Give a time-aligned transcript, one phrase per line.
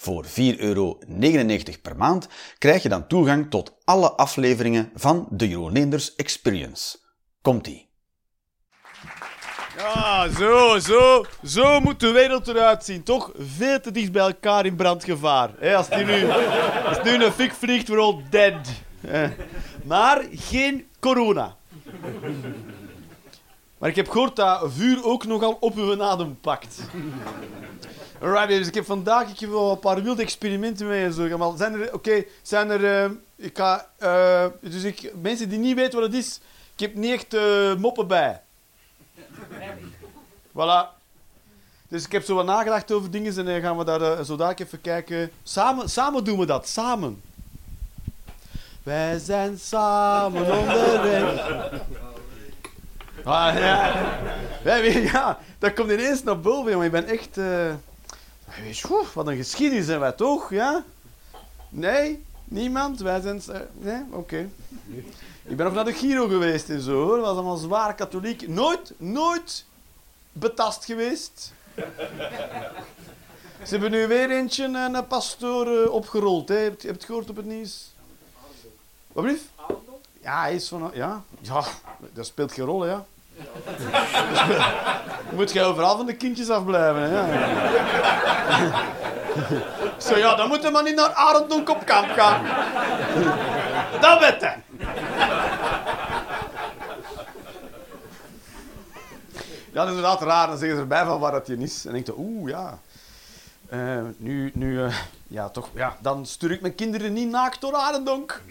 [0.00, 0.98] Voor 4,99 euro
[1.82, 2.28] per maand
[2.58, 6.98] krijg je dan toegang tot alle afleveringen van de Jeroen Experience.
[7.42, 7.88] Komt-ie!
[9.76, 13.02] Ja, zo, zo, zo moet de wereld eruit zien.
[13.02, 15.50] Toch veel te dicht bij elkaar in brandgevaar.
[15.58, 16.26] Hè, als, die nu,
[17.04, 18.68] nu een fik vliegt, we're all dead.
[19.00, 19.30] Eh,
[19.84, 21.56] Maar geen corona.
[23.78, 26.80] Maar ik heb gehoord dat vuur ook nogal op uw adem pakt.
[28.22, 31.38] Alright, dus ik heb vandaag wel een paar wilde experimenten mee en.
[31.38, 35.76] Maar zijn er, oké, zijn er, eh, ik ga, eh, dus ik, mensen die niet
[35.76, 36.40] weten wat het is,
[36.74, 38.40] ik heb niet echt eh, moppen bij.
[40.48, 40.98] Voilà.
[41.88, 44.60] Dus ik heb zo wat nagedacht over dingen en dan gaan we daar zo dadelijk
[44.60, 45.30] even kijken.
[45.42, 47.22] Samen, samen doen we dat, samen.
[48.82, 51.80] Wij zijn samen onderweg.
[53.24, 54.08] Ah, ja.
[55.12, 56.86] Ja, dat komt ineens naar boven, jongen.
[56.86, 57.38] Ik ben echt...
[58.56, 60.84] eh, weet je, wat een geschiedenis zijn wij toch, ja?
[61.68, 62.24] Nee?
[62.44, 63.00] Niemand?
[63.00, 63.42] Wij zijn...
[63.48, 64.02] eh, nee?
[64.10, 64.48] Oké.
[65.44, 67.16] Ik ben nog naar de Giro geweest en zo, hoor.
[67.16, 68.48] Dat was allemaal zwaar katholiek.
[68.48, 69.64] Nooit, nooit
[70.32, 71.52] betast geweest.
[73.64, 76.48] Ze hebben nu weer eentje, een, een pastoor, eh, opgerold.
[76.48, 76.54] Hè.
[76.56, 77.92] Heb, je- heb je het gehoord op het nieuws?
[79.12, 79.44] Wat blieft?
[80.22, 80.90] Ja, hij is van...
[80.94, 81.64] Ja, ja,
[82.12, 83.06] dat speelt geen rol, hè, ja.
[85.32, 87.10] Moet je overal van de kindjes afblijven.
[87.10, 87.26] Ja.
[89.98, 92.42] Zo, ja, dan moet je maar niet naar Arendonk op kamp gaan.
[94.00, 94.62] Dat weet hij.
[99.72, 100.46] Ja, dat is inderdaad raar.
[100.46, 101.86] Dan zeggen ze erbij van waar dat je is.
[101.86, 102.78] En denk je, oeh, ja.
[103.68, 104.94] Eh, nu, nu eh,
[105.26, 108.42] ja, toch, ja, dan stuur ik mijn kinderen niet naakt door Arendonk.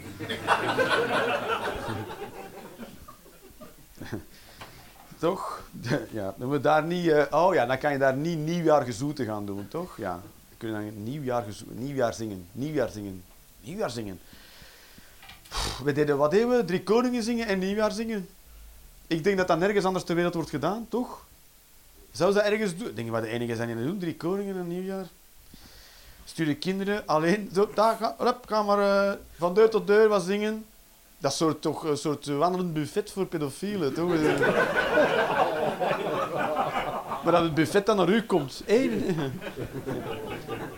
[5.19, 5.62] Toch?
[6.12, 7.07] Ja, dan we daar niet...
[7.07, 9.97] eh, oh ja, dan kan je daar niet nieuwjaar gezoeten gaan doen, toch?
[9.97, 10.12] Ja.
[10.12, 12.47] Dan kun je dan nieuwjaar, nieuwjaar zingen.
[12.52, 13.24] Nieuwjaar zingen.
[13.62, 14.19] Nieuwjaar zingen.
[15.84, 16.66] We deden, wat deden we?
[16.66, 18.30] Drie koningen zingen en nieuwjaar zingen.
[19.07, 21.25] Ik denk dat dat nergens anders ter wereld wordt gedaan, toch?
[22.12, 22.91] Zou ze ergens doen?
[22.96, 24.00] Denk dat we de enige zijn die dat doen.
[24.00, 25.06] Drie koningen en nieuwjaar.
[26.25, 27.50] Stuur de kinderen alleen.
[27.53, 30.66] Zo, daar, ga, hup, ga maar eh, van deur tot deur wat zingen.
[31.18, 34.12] Dat is soort, toch een soort wandelend buffet voor pedofielen, toch?
[37.24, 38.63] maar dat het buffet dan naar u komt.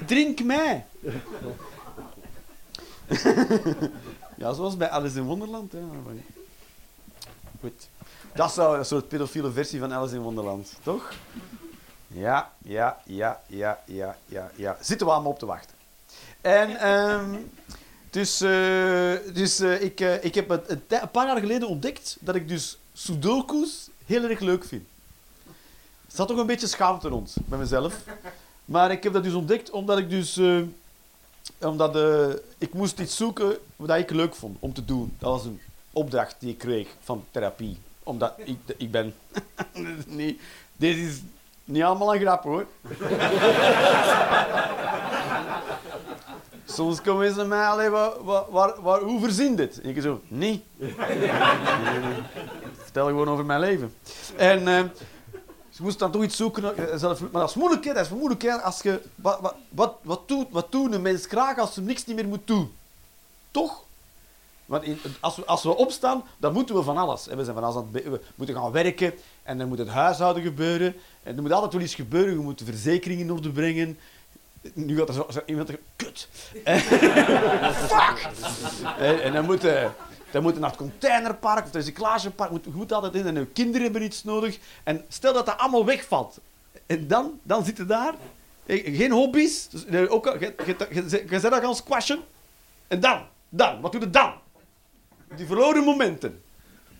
[0.05, 0.85] Drink mij.
[4.37, 5.73] ja, zoals bij Alice in Wonderland.
[7.59, 7.89] Goed.
[8.33, 11.13] Dat zou een soort pedofiele versie van Alice in Wonderland, toch?
[12.07, 14.77] Ja, ja, ja, ja, ja, ja, ja.
[14.81, 15.75] Zitten we allemaal op te wachten.
[16.41, 17.35] En, ehm,
[18.09, 22.17] dus, eh, dus eh, ik, eh, ik heb het een, een paar jaar geleden ontdekt
[22.19, 24.87] dat ik dus sudoku's heel erg leuk vind.
[26.11, 27.95] Er zat toch een beetje schaamte rond bij mezelf.
[28.65, 30.37] Maar ik heb dat dus ontdekt omdat ik dus...
[30.37, 30.57] eh,
[31.59, 32.27] omdat eh,
[32.57, 35.15] ik moest iets zoeken wat ik leuk vond om te doen.
[35.19, 35.61] Dat was een
[35.91, 37.77] opdracht die ik kreeg van therapie.
[38.03, 39.13] Omdat ik, ik ben...
[40.77, 41.21] Dit is
[41.63, 42.65] niet, allemaal een grap, hoor.
[46.65, 49.81] Soms komen naar mij, allee, waar, hoe verzin dit?
[49.81, 50.63] En ik zo, nee.
[50.77, 50.93] Nee,
[51.83, 52.21] nee, nee.
[52.77, 53.93] Vertel gewoon over mijn leven.
[54.35, 54.83] En eh,
[55.71, 56.77] ze moest dan toch iets zoeken.
[56.77, 57.93] eh, zelf- Maar dat is moeilijk, hè.
[57.93, 58.51] Dat is moeilijk, hè.
[58.61, 62.15] Als je, wat, wat, wat, doet, wat doet een mens graag als ze niks niet
[62.15, 62.73] meer moet doen?
[63.51, 63.83] Toch?
[64.65, 67.25] Want in- als, we, als we opstaan, dan moeten we van alles.
[67.25, 70.43] We, zijn van alles aan het we moeten gaan werken en dan moet het huishouden
[70.43, 70.95] gebeuren.
[71.23, 72.35] En er moet altijd wel iets gebeuren.
[72.35, 73.97] We moeten verzekeringen in orde brengen.
[74.73, 76.27] Nu gaat er zo, zo iemand zeggen, kut.
[77.91, 78.29] Fuck!
[78.97, 79.93] En, en dan moeten
[80.31, 82.51] dan moeten naar het containerpark of het recyclagepark.
[82.51, 84.59] Je moet altijd in en je kinderen hebben iets nodig.
[84.83, 86.39] En stel dat dat allemaal wegvalt.
[86.85, 88.13] En dan, dan zit je daar.
[88.65, 89.67] Eh, Geen hobby's.
[89.69, 92.19] Dus, ook, je, je, je, dat gaan squashen.
[92.87, 94.33] En dan, dan, wat doe je dan?
[95.35, 96.43] Die verloren momenten.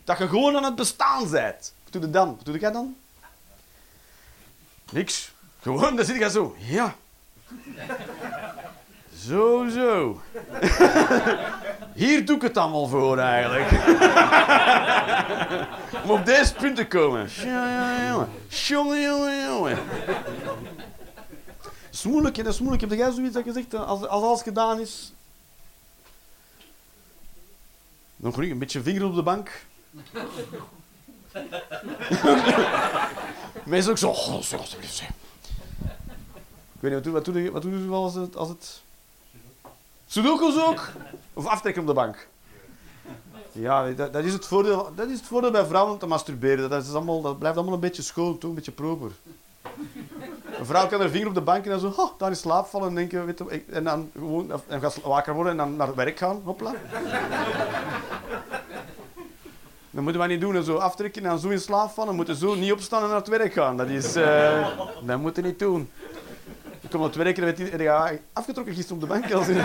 [0.03, 1.73] Dat je gewoon aan het bestaan bent.
[1.83, 2.35] Wat doe je dan?
[2.35, 2.95] Wat doe jij dan?
[4.91, 5.31] Niks.
[5.61, 6.55] Gewoon, dan zit je zo.
[6.57, 6.95] Ja.
[9.15, 10.21] Zo, zo.
[12.01, 13.71] Hier doe ik het allemaal voor, eigenlijk.
[16.03, 17.29] Om op deze punt te komen.
[18.47, 19.45] Jongen, jongen.
[19.45, 19.77] Jongen.
[20.05, 20.15] Dat
[21.91, 22.89] is moeilijk, hè, dat is moeilijk.
[22.89, 25.13] Heb jij zoiets dat je zegt, als, als alles gedaan is?
[28.15, 29.65] Nog een beetje vinger op de bank.
[33.63, 34.09] Mensen ook zo.
[34.09, 34.55] Oh, zo.
[34.55, 34.69] Ik
[36.79, 38.35] weet niet, wat doe, wat doe, je- wat doe je wel als het...
[38.35, 38.81] Als het...
[40.11, 40.89] Sudoku's ook?
[41.33, 42.27] Of aftrekken op de bank?
[43.51, 46.69] Ja, dat, is het voordeel, dat is het voordeel bij vrouwen om te masturberen.
[46.69, 48.49] Dat, is allemaal, dat blijft allemaal een beetje schoon, toch?
[48.49, 49.11] Een beetje proper.
[50.59, 52.65] Een vrouw kan haar vinger op de bank en dan zo, oh, daar in slaap
[52.65, 55.95] vallen en denken, weet je, en dan gewoon en gaan wakker worden en dan naar
[55.95, 56.73] werk gaan, hopla.
[59.89, 62.09] Dat moeten we niet doen, en zo aftrekken en dan zo in slaap vallen.
[62.09, 63.77] We moeten zo niet opstaan en naar het werk gaan.
[63.77, 64.67] Dat is, eh,
[65.05, 65.89] dat moeten we niet doen.
[66.91, 69.31] Kom het werk en werd ja, afgetrokken gisteren op de bank.
[69.33, 69.61] Als in-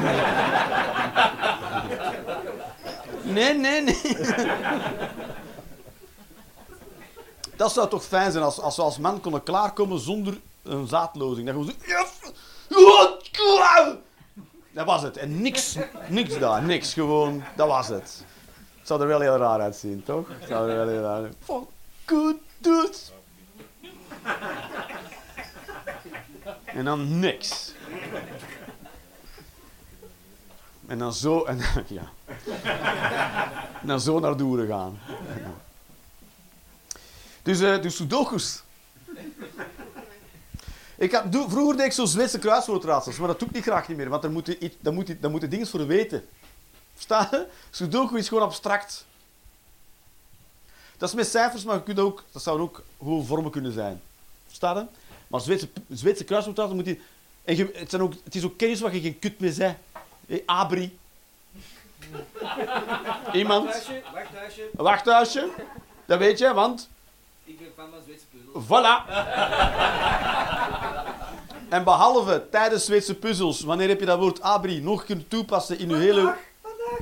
[3.33, 4.01] Nee, nee, nee.
[7.57, 11.47] Dat zou toch fijn zijn als, als we als man konden klaarkomen zonder een zaadlozing.
[11.47, 11.75] Dat gewoon
[13.33, 13.97] zo...
[14.73, 15.17] Dat was het.
[15.17, 15.77] En niks,
[16.09, 16.93] niks daar, niks.
[16.93, 18.25] Gewoon, dat was het.
[18.79, 20.29] Het zou er wel heel raar uitzien, toch?
[20.29, 21.67] Het zou er wel heel raar uitzien.
[22.05, 23.13] Fuck, good.
[26.77, 27.73] En dan niks.
[30.87, 32.11] En dan zo, en ja.
[33.81, 34.99] En dan zo naar Doeren gaan.
[37.43, 38.63] Dus, eh dus sudokus.
[40.97, 43.97] Ik had, vroeger deed ik zo Zweedse kruiswoordraadsels, maar dat doe ik niet graag niet
[43.97, 46.29] meer, want daar moeten iets- daar moet daar dingen voor weten.
[46.95, 47.47] Versta je?
[47.71, 49.07] Sudoku is gewoon abstract.
[50.97, 51.77] Dat is met cijfers, maar
[52.33, 54.03] dat zouden ook gewoon vormen kunnen zijn.
[54.47, 54.87] Versta je?
[55.27, 56.25] Maar Zweedse, Zweedse
[56.75, 57.01] moet je...
[57.45, 59.77] En je, het, zijn ook, het is ook kennis waar je geen kut mee zei.
[60.27, 60.99] Hey, abri.
[63.33, 63.65] Iemand?
[63.65, 64.71] Wachthuisje, wachthuisje.
[64.73, 65.49] Wachthuisje.
[66.05, 66.89] Dat weet je, want...
[67.45, 68.65] Ik ben van Zweedse puzzels.
[68.65, 69.05] Voilà.
[71.69, 75.89] En behalve tijdens Zweedse puzzels, wanneer heb je dat woord abri nog kunnen toepassen in
[75.89, 76.35] je hele...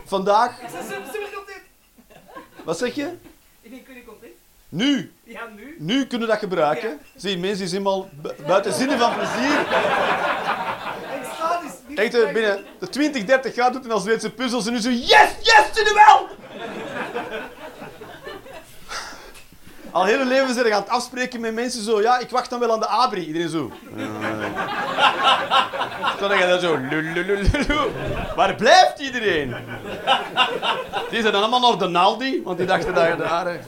[0.04, 0.58] Vandaag.
[0.58, 1.62] Super content.
[2.64, 3.16] Wat zeg je?
[3.60, 4.32] Ik ben super content.
[4.74, 5.12] Nu.
[5.24, 5.76] Ja, nu.
[5.78, 6.98] Nu kunnen we dat gebruiken.
[7.16, 9.58] Zie, mensen zijn helemaal bu- buiten zinnen van plezier.
[11.62, 14.78] Dus niet Echt, binnen de 20, 30 jaar doet hij al Zweedse puzzels en nu
[14.80, 14.90] zo...
[14.90, 16.28] Yes, yes, zie je wel!
[19.94, 22.00] Al hun leven zijn ze aan het afspreken met mensen zo...
[22.00, 23.26] Ja, ik wacht dan wel aan de abri.
[23.26, 23.72] Iedereen zo...
[26.18, 26.76] Zo dan je dan zo...
[26.76, 27.90] lululululu.
[28.36, 29.54] Waar blijft iedereen?
[31.10, 33.58] Die zijn dan allemaal naar de Naldi, want die dachten dat je daar...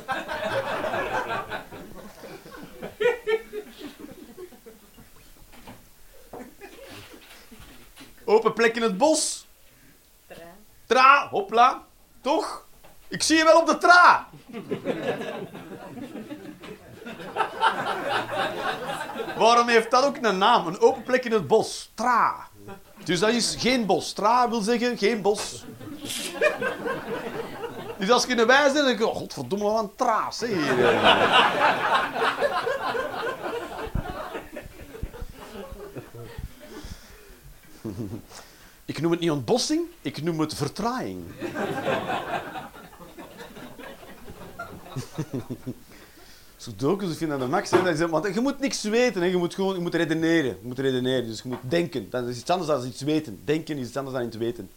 [8.25, 9.47] Open plek in het bos.
[10.87, 11.83] Tra, hopla.
[12.21, 12.66] Toch?
[13.09, 14.29] Ik zie je wel op de tra.
[19.37, 20.67] Waarom heeft dat ook een naam?
[20.67, 21.91] Een open plek in het bos.
[21.95, 22.49] Tra.
[23.05, 24.13] Dus dat is geen bos.
[24.13, 25.65] Tra wil zeggen geen bos.
[27.99, 30.43] Dus als je in de wei zit, denk je, oh, godverdomme, wat een traas.
[38.85, 41.25] Ik noem het niet ontbossing, ik noem het vertraaiing.
[46.57, 47.71] Sudokus, ik vind dat de max.
[47.71, 49.27] hè, Want je moet niks weten, hè.
[49.29, 50.57] Je, moet gewoon, je moet redeneren.
[50.61, 52.11] Je moet redeneren, dus je moet denken.
[52.11, 53.41] Dat is iets anders dan iets weten.
[53.45, 54.71] Denken is iets anders dan iets weten.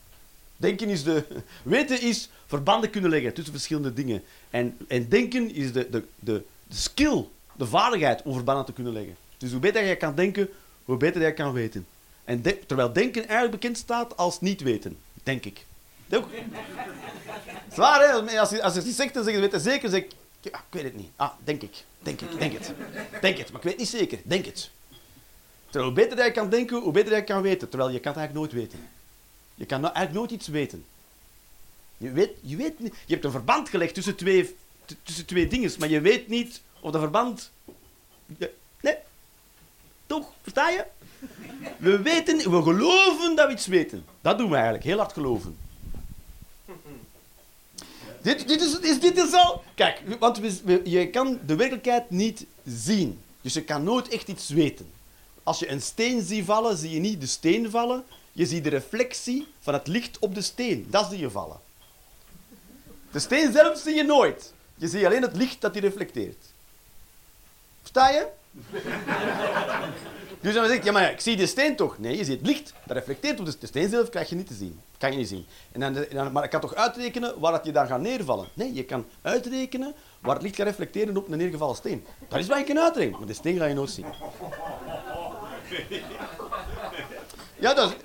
[0.58, 1.24] Denken is de...
[1.64, 4.24] Weten is verbanden kunnen leggen tussen verschillende dingen.
[4.50, 8.94] En, en denken is de, de, de, de skill, de vaardigheid om verbanden te kunnen
[8.94, 9.16] leggen.
[9.38, 10.50] Dus hoe beter je kan denken,
[10.86, 11.88] hoe beter je kan weten.
[12.24, 15.66] En terwijl denken eigenlijk bekend staat als niet weten, denk ik.
[16.12, 16.28] Ook.
[17.74, 18.40] Zwaar, hè?
[18.40, 20.12] Als je, als je zegt, dan zeg je, weet je zeker, zeg ik,
[20.42, 21.10] ik weet het niet.
[21.16, 22.74] Ah, denk ik, denk ik, denk het.
[23.22, 24.70] Denk het, maar ik weet niet zeker, denk het.
[25.66, 27.70] Terwijl hoe beter je kan denken, hoe beter je kan weten.
[27.70, 28.90] Terwijl je kan het eigenlijk nooit weten.
[29.56, 30.86] Je kan nou eigenlijk nooit iets weten.
[31.98, 34.56] Je weet, je weet niet, je hebt een verband gelegd tussen twee,
[35.04, 37.52] tussen twee dingen, maar je weet niet of dat verband...
[38.82, 38.96] Nee.
[40.06, 40.34] Toch?
[40.42, 40.86] Versta je?
[41.78, 44.06] We weten, we geloven dat we iets weten.
[44.22, 45.58] Dat doen we eigenlijk, heel hard geloven.
[48.22, 49.64] Dit, is, is, dit al...
[49.76, 50.40] Kijk, want
[50.84, 53.22] je kan de werkelijkheid niet zien.
[53.42, 54.92] Dus je kan nooit echt iets weten.
[55.44, 58.04] Als je een steen ziet vallen, zie je niet de steen vallen.
[58.32, 60.88] Je ziet de reflectie van het licht op de steen.
[60.90, 61.60] Dat zie je vallen.
[63.12, 64.54] De steen zelf zie je nooit.
[64.76, 66.46] Je ziet alleen het licht dat die reflecteert.
[67.82, 68.28] Versta je?
[70.42, 71.98] Dus dan zeg ik, ja maar ik zie de steen toch?
[71.98, 72.74] Nee, je ziet het licht.
[72.86, 74.80] Dat reflecteert op de, steen zelf, krijg je niet te zien.
[74.98, 75.46] Kan je niet zien.
[75.72, 78.48] En dan, dan, maar ik kan toch uitrekenen waar dat je dan gaat neervallen?
[78.54, 82.06] Nee, je kan uitrekenen waar het licht gaat reflecteren op een neergevallen steen.
[82.28, 84.06] Dat is wat je kan uitrekenen, maar de steen ga je nooit zien.
[87.60, 87.96] Ja, dat is...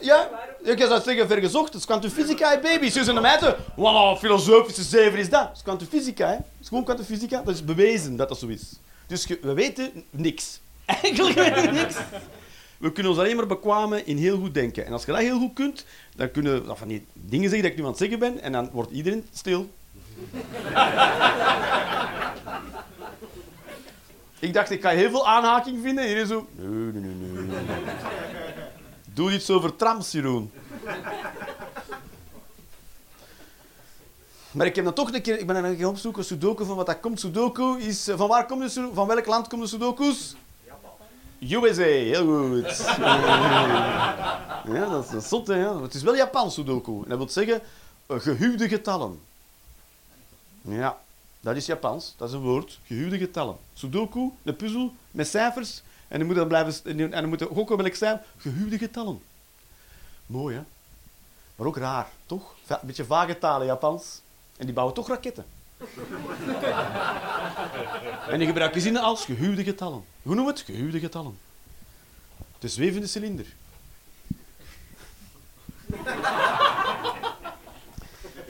[0.00, 0.28] Ja,
[0.62, 1.66] Ik zou zeggen vergezocht.
[1.72, 2.88] Het is kwantumfysica, baby.
[2.90, 3.56] Ze zijn mij te...
[3.76, 5.46] Wat filosofische zever is dat?
[5.48, 6.32] Het is kwantumfysica, hè.
[6.34, 6.84] Het is gewoon.
[7.44, 8.62] Dat is bewezen dat dat zo is.
[9.06, 10.60] Dus je- we weten niks.
[10.86, 11.96] Eigenlijk weten we niks.
[12.78, 14.86] We kunnen ons alleen maar bekwamen in heel goed denken.
[14.86, 15.84] En als je dat heel goed kunt,
[16.16, 18.52] dan kunnen we van die dingen zeggen dat ik nu aan het zeggen ben, en
[18.52, 19.70] dan wordt iedereen stil.
[24.38, 26.04] ik dacht, ik ga heel veel aanhaking vinden.
[26.04, 26.46] En iedereen zo...
[26.54, 27.64] Nee, nee, nee, nee.
[29.14, 30.50] Doe iets over trams, Jeroen.
[34.50, 35.38] Maar ik heb dan toch een keer...
[35.38, 37.20] Ik ben dan gaan opzoeken, Sudoku, van wat dat komt.
[37.20, 38.08] Sudoku is...
[38.16, 38.94] Van waar komt de Sudoku?
[38.94, 40.36] Van welk land komen de Sudoku's?
[41.40, 42.86] USA, heel goed.
[44.74, 45.82] ja, dat is zot, hè.
[45.82, 47.02] Het is wel Japans, Sudoku.
[47.02, 47.60] En dat wil zeggen
[48.06, 49.20] eh, gehuwde getallen.
[50.62, 50.98] Ja,
[51.40, 52.14] dat is Japans.
[52.16, 52.78] Dat is een woord.
[52.86, 53.56] Gehuwde getallen.
[53.74, 55.82] Sudoku, een puzzel met cijfers.
[56.08, 56.98] En dan moet dan blijven...
[56.98, 58.20] En dan moet gokken welk zijn.
[58.36, 59.22] Gehuwde getallen.
[60.26, 60.62] Mooi, hè?
[61.56, 62.54] Maar ook raar, toch?
[62.66, 64.20] Een beetje vage talen, Japans.
[64.56, 65.44] En die bouwen toch raketten.
[68.30, 70.04] en die gebruiken zinnen als gehuwde getallen.
[70.22, 70.70] Hoe noemen we het?
[70.70, 71.38] Gehuwde getallen.
[72.58, 73.46] De zwevende cilinder.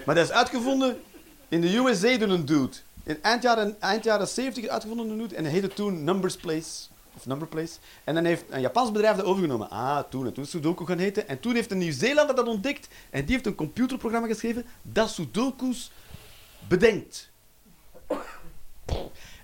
[0.04, 1.02] maar dat is uitgevonden
[1.48, 2.76] in de USA door een dude.
[3.02, 5.34] In eind jaren, eind jaren 70 uitgevonden een dude.
[5.34, 6.88] En hij heette toen Numbers Place.
[7.16, 7.74] Of Number Place.
[8.04, 9.70] En dan heeft een Japans bedrijf dat overgenomen.
[9.70, 10.26] Ah, toen.
[10.26, 11.28] En toen Sudoku gaan heten.
[11.28, 12.88] En toen heeft een Nieuw-Zeelander dat ontdekt.
[13.10, 15.90] En die heeft een computerprogramma geschreven dat Sudoku's
[16.68, 17.30] bedenkt.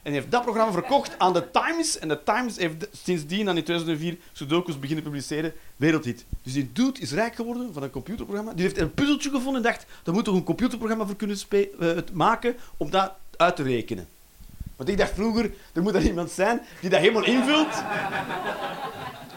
[0.02, 1.98] En heeft dat programma verkocht aan de Times.
[1.98, 5.52] En de Times heeft sindsdien, dan in 2004, Sudoku's beginnen publiceren.
[5.76, 6.24] Wereldhit.
[6.42, 8.52] Dus die dude is rijk geworden van een computerprogramma.
[8.52, 11.38] Die heeft een puzzeltje gevonden en dacht, daar moet toch een computerprogramma voor kunnen
[11.78, 14.08] het maken om dat uit te rekenen.
[14.76, 17.82] Want ik dacht vroeger, er moet er iemand zijn die dat helemaal invult.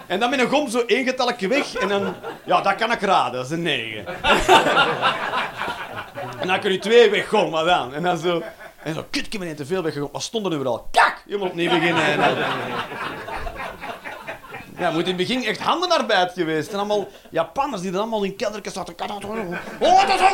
[0.08, 1.75] En dan met een gom zo één getalletje weg.
[1.75, 2.13] En dan,
[2.46, 4.06] ja, dat kan ik raden, dat is een 9.
[6.39, 7.94] En dan kun je twee weggooien, maar dan.
[7.94, 8.41] En dan zo...
[8.84, 10.12] En zo, kut, ik heb niet te veel weggegooid.
[10.12, 10.79] Wat stond er weer?
[10.91, 11.24] Kak!
[11.25, 12.03] Helemaal opnieuw beginnen.
[12.03, 12.38] En dan-
[14.77, 16.72] ja, moet in het begin echt handenarbeid geweest.
[16.72, 18.96] En allemaal Japanners die dan allemaal in keldertjes zaten.
[19.79, 20.25] Oh, dat is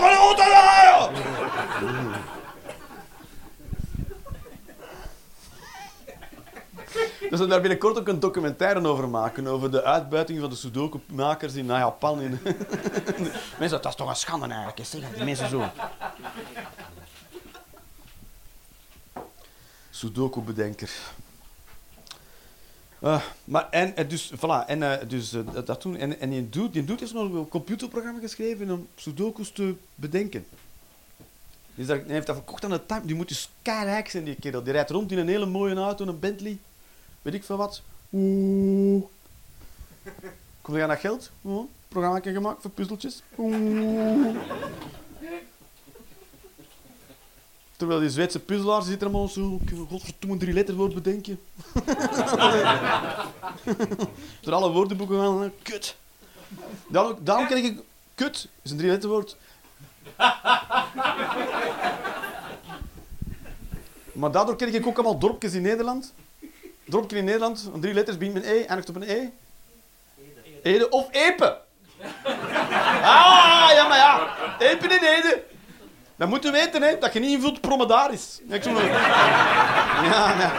[7.29, 9.47] Dus we daar binnenkort ook een documentaire over maken.
[9.47, 12.21] Over de uitbuiting van de Sudoku-makers in Japan.
[12.21, 12.39] In...
[13.59, 14.85] mensen, dat is toch een schande eigenlijk.
[14.85, 15.63] Zeg die mensen zo.
[19.89, 20.89] Sudoku-bedenker.
[22.99, 25.97] Ah, maar en, eh, dus, voilà, en eh, dus, eh, dat, toen.
[25.97, 30.45] En, en die dude, die heeft nog een computerprogramma geschreven om Sudoku's te bedenken.
[31.75, 33.05] Dus dat, hij heeft dat verkocht aan de Time.
[33.05, 34.63] Die moet dus keirijk zijn, die kerel.
[34.63, 36.57] Die rijdt rond in een hele mooie auto, een Bentley.
[37.21, 37.81] Weet ik veel wat.
[38.13, 39.03] Oeh.
[40.61, 41.31] Kom je geld?
[41.41, 43.21] Oh, programma gemaakt voor puzzeltjes.
[43.37, 44.35] Oeh.
[47.77, 49.59] Terwijl die Zweedse puzzelaars zitten allemaal zo...
[49.89, 51.39] Godverdomme drie letterwoord bedenken.
[54.41, 55.51] Door alle woordenboeken gaan...
[55.61, 55.95] Kut.
[56.87, 57.79] Daarom, daarom ken ik...
[58.15, 59.37] Kut is een drie letterwoord.
[64.13, 66.13] Maar daardoor ken ik ook allemaal dorpjes in Nederland.
[66.91, 69.29] Dorpje in Nederland, van drie letters, begint met E, eindigt op een E.
[70.63, 71.57] Ede of Epe.
[73.01, 74.35] Ah, ja, maar ja.
[74.59, 75.43] Epe en Ede.
[76.15, 78.39] Dat moet je weten, hè, dat je niet invult promedaris.
[78.49, 78.69] Ik zo...
[78.69, 80.49] Ja, nee.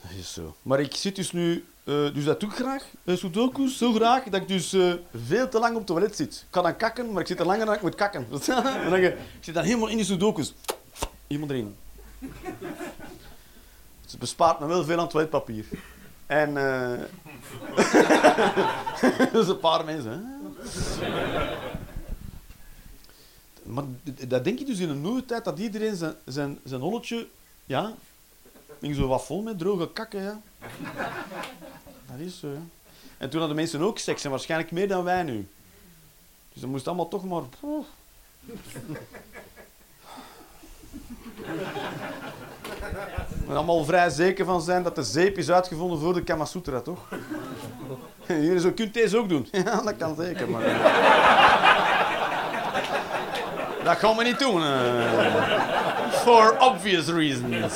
[0.00, 0.56] Dat is zo.
[0.62, 1.66] Maar ik zit dus nu...
[1.88, 4.92] eh, dus dat doe ik graag, sudoku's, zo graag, dat ik dus eh,
[5.26, 6.34] veel te lang op het toilet zit.
[6.34, 8.26] Ik kan dan kakken, maar ik zit er langer dan ik moet kakken.
[8.30, 10.54] En dan, ik zit dan helemaal in die sudoku's.
[11.26, 11.76] Helemaal erin.
[14.02, 15.64] Dus het bespaart me wel veel aan toiletpapier.
[16.26, 16.56] En...
[16.56, 17.00] eh
[19.32, 20.40] dus een paar mensen.
[23.62, 23.84] Maar
[24.28, 27.26] dat denk ik dus in een nieuwe tijd, dat iedereen zijn, zijn, zijn holletje...
[27.64, 27.92] Ja,
[28.80, 30.40] ging zo wat vol met droge kakken, ja.
[32.06, 32.60] Dat is zo, ja.
[33.18, 35.48] En toen hadden mensen ook seks, en waarschijnlijk meer dan wij nu.
[36.52, 37.42] Dus dat moest allemaal toch maar...
[43.48, 46.80] Er allemaal vrij zeker van zijn dat de zeep is uitgevonden voor de Kama Sutra,
[46.80, 46.98] toch?
[48.26, 49.48] Jullie zo kunt deze ook doen.
[49.64, 50.62] Ja, dat kan zeker, maar...
[53.84, 54.62] dat gaan we niet doen.
[54.62, 56.12] eh.
[56.12, 57.72] For obvious reasons.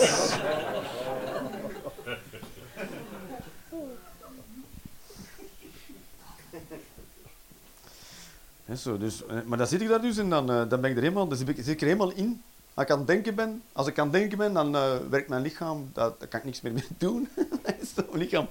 [8.98, 11.02] Dus, eh, maar dan zit ik daar dus en dan, eh, dan ben ik er
[11.02, 12.42] helemaal, dan zit ik, er helemaal in.
[12.74, 15.42] Als ik aan het denken ben, als ik aan denken ben, dan eh, werkt mijn
[15.42, 17.28] lichaam, daar, kan ik niks meer mee doen.
[17.62, 18.48] Mijn lichaam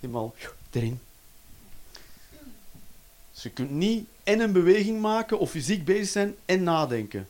[0.00, 0.34] helemaal
[0.70, 1.00] erin.
[3.32, 7.28] Dus je kunt niet en een beweging maken of fysiek bezig zijn en nadenken.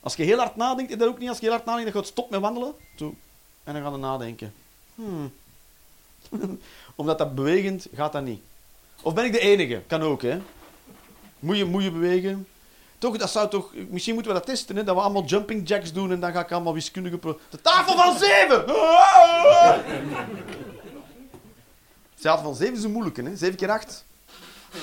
[0.00, 1.28] Als je heel hard nadenkt, is dat ook niet.
[1.28, 2.74] Als je heel hard nadenkt, dan gaat stop met wandelen.
[2.96, 3.14] Zo.
[3.64, 4.52] En dan ga je nadenken.
[4.94, 5.32] Hmm.
[6.94, 8.40] Omdat dat bewegend gaat dat niet.
[9.02, 9.82] Of ben ik de enige?
[9.86, 10.40] Kan ook, hè.
[11.38, 12.46] Moet je, moet je bewegen.
[12.98, 13.72] Toch, dat zou toch...
[13.88, 14.84] Misschien moeten we dat testen, hè.
[14.84, 17.18] Dat we allemaal jumping jacks doen en dan ga ik allemaal wiskundige...
[17.18, 17.40] Pro...
[17.50, 18.66] De tafel van zeven!
[22.16, 23.36] De tafel van zeven is een moeilijke, hè.
[23.36, 24.04] Zeven keer acht.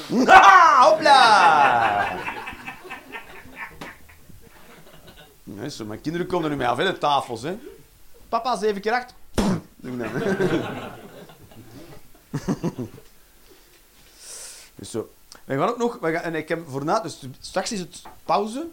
[0.81, 2.17] Hopla!
[5.43, 7.41] Nee, zo, mijn kinderen komen er nu mee af, hè, de tafels.
[7.41, 7.57] Hè.
[8.29, 9.13] Papa, zeven keer acht.
[9.75, 10.12] Doe ik dan.
[14.92, 15.10] Dus zo.
[15.46, 15.98] We gaan ook nog...
[16.01, 18.68] We gaan, en ik heb voorna, dus straks is het pauze.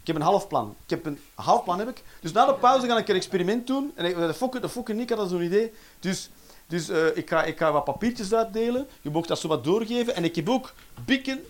[0.00, 0.76] Ik heb een half plan.
[0.84, 2.02] Ik heb een half plan heb ik.
[2.20, 3.92] Dus na de pauze ga ik een experiment doen.
[3.94, 5.72] En ik, de fokken, de fokken en ik hadden zo'n idee.
[6.00, 6.30] Dus,
[6.66, 8.86] dus eh, ik, ga, ik ga wat papiertjes uitdelen.
[9.00, 10.14] Je mag dat zo wat doorgeven.
[10.14, 10.72] En ik heb ook
[11.04, 11.44] bikken,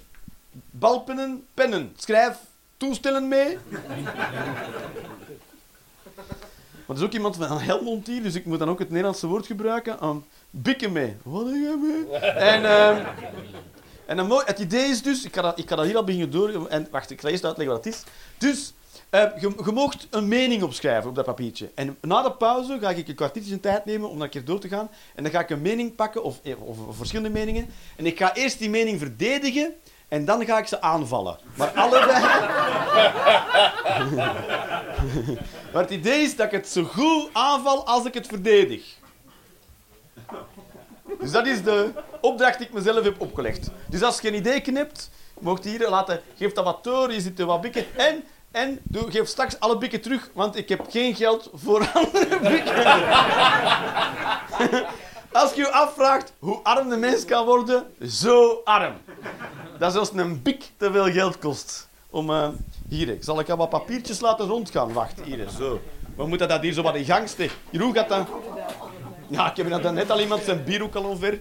[0.71, 1.93] balpennen, pennen.
[1.97, 2.37] Schrijf
[2.77, 3.59] toestellen mee.
[6.87, 9.27] Maar er is ook iemand van Helmond hier, dus ik moet dan ook het Nederlandse
[9.27, 10.05] woord gebruiken.
[10.05, 11.17] Um, bikken mee.
[11.23, 12.19] Wat heb je mee?
[12.21, 13.05] En, ehm,
[14.09, 16.31] en dan het idee is dus, ik ga dat, ik ga dat hier al beginnen
[16.31, 16.67] door.
[16.67, 18.03] En wacht, ik ga eerst uitleggen wat het is.
[18.38, 18.73] Dus,
[19.11, 21.71] eh, je, je moogt een mening opschrijven op dat papiertje.
[21.75, 24.69] En na de pauze ga ik een kwartiertje tijd nemen om dat keer door te
[24.69, 24.91] gaan.
[25.15, 27.69] En dan ga ik een mening pakken, of, eh, of, of verschillende meningen.
[27.97, 29.75] En ik ga eerst die mening verdedigen.
[30.09, 31.38] En dan ga ik ze aanvallen.
[31.55, 32.21] Maar allebei...
[35.73, 38.98] maar het idee is dat ik het zo goed aanval als ik het verdedig.
[41.19, 43.71] Dus dat is de opdracht die ik mezelf heb opgelegd.
[43.87, 47.21] Dus als je een idee knipt, mocht je hier laten, geef dat wat door, je
[47.21, 47.85] zit er wat bikken.
[47.97, 52.39] En, en doe, geef straks alle bikken terug, want ik heb geen geld voor andere
[52.51, 52.75] bikken.
[55.33, 58.95] Als je je afvraagt hoe arm de mens kan worden, zo arm.
[59.79, 61.88] Dat zelfs een bik te veel geld kost.
[62.11, 62.49] Om, eh,
[62.88, 64.92] hier, ik zal ik al wat papiertjes laten rondgaan.
[64.92, 65.81] Wacht, hier, zo.
[66.16, 67.57] We moeten dat hier zo wat in gang steken.
[67.71, 68.27] Jeroen gaat dan...
[69.29, 71.38] Ja, ik heb net al iemand zijn bier ook al omver.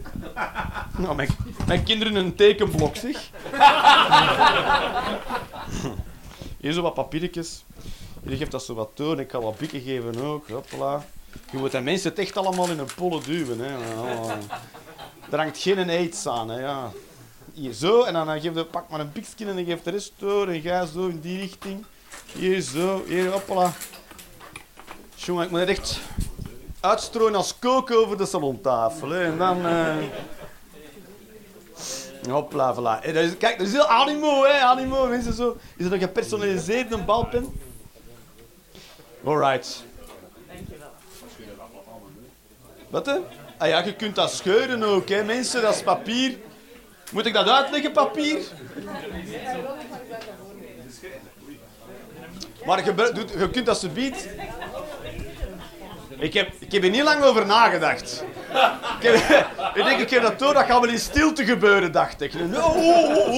[0.97, 1.27] Nou,
[1.65, 3.29] mijn, kinderen een tekenblok, zeg.
[6.59, 7.65] Hier zo wat papiertjes.
[8.23, 9.19] Jullie geeft dat zo wat door.
[9.19, 10.47] Ik ga wat bikken geven ook.
[10.49, 11.05] Hoppla.
[11.51, 13.59] Je moet de mensen het echt allemaal in een pollen duwen.
[13.59, 13.75] Hè.
[15.31, 16.49] Er hangt geen aids aan.
[16.49, 16.59] Hè.
[16.59, 16.91] Ja.
[17.53, 18.03] Hier zo.
[18.03, 20.47] En dan geef je, pak maar een bikskin en dan geeft de rest door.
[20.47, 21.85] En ga zo in die richting.
[22.33, 23.03] Hier zo.
[23.07, 23.73] Hier, hoppla.
[25.15, 25.99] Jongen, ik moet echt
[26.79, 29.13] uitstrooien als koken over de salontafel.
[29.15, 29.65] En dan...
[29.65, 29.95] eh
[32.29, 33.11] Hopla, voilà.
[33.37, 34.59] Kijk, dat is heel animo, hè.
[34.59, 35.57] Animo, mensen zo.
[35.77, 37.59] Is dat een gepersonaliseerde balpen?
[39.23, 39.83] Alright.
[42.89, 43.17] Wat hè?
[43.57, 45.61] Ah ja, je kunt dat scheuren ook, hè, mensen.
[45.61, 46.37] Dat is papier.
[47.11, 48.39] Moet ik dat uitleggen, papier?
[52.65, 54.29] Maar je, je kunt dat subiet.
[56.19, 58.23] Ik heb, ik heb er niet lang over nagedacht.
[58.99, 62.21] Ik, heb, ik denk, ik heb dat door, dat gaat wel in stilte gebeuren, dacht
[62.21, 62.33] ik.
[62.33, 63.37] Oh, oh, oh,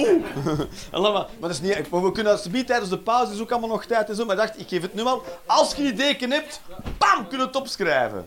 [0.92, 1.02] oh.
[1.02, 3.50] Maar, maar dat is niet, maar we kunnen dat subiet tijdens de pauze, is ook
[3.50, 4.24] allemaal nog tijd en zo.
[4.24, 5.24] Maar ik dacht, ik geef het nu al.
[5.46, 6.60] Als je een idee hebt,
[6.98, 8.26] bam, kun je het opschrijven.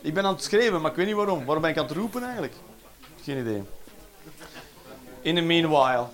[0.00, 1.44] Ik ben aan het schrijven, maar ik weet niet waarom.
[1.44, 2.54] Waarom ben ik aan het roepen eigenlijk?
[3.24, 3.62] Geen idee.
[5.20, 6.06] In the meanwhile.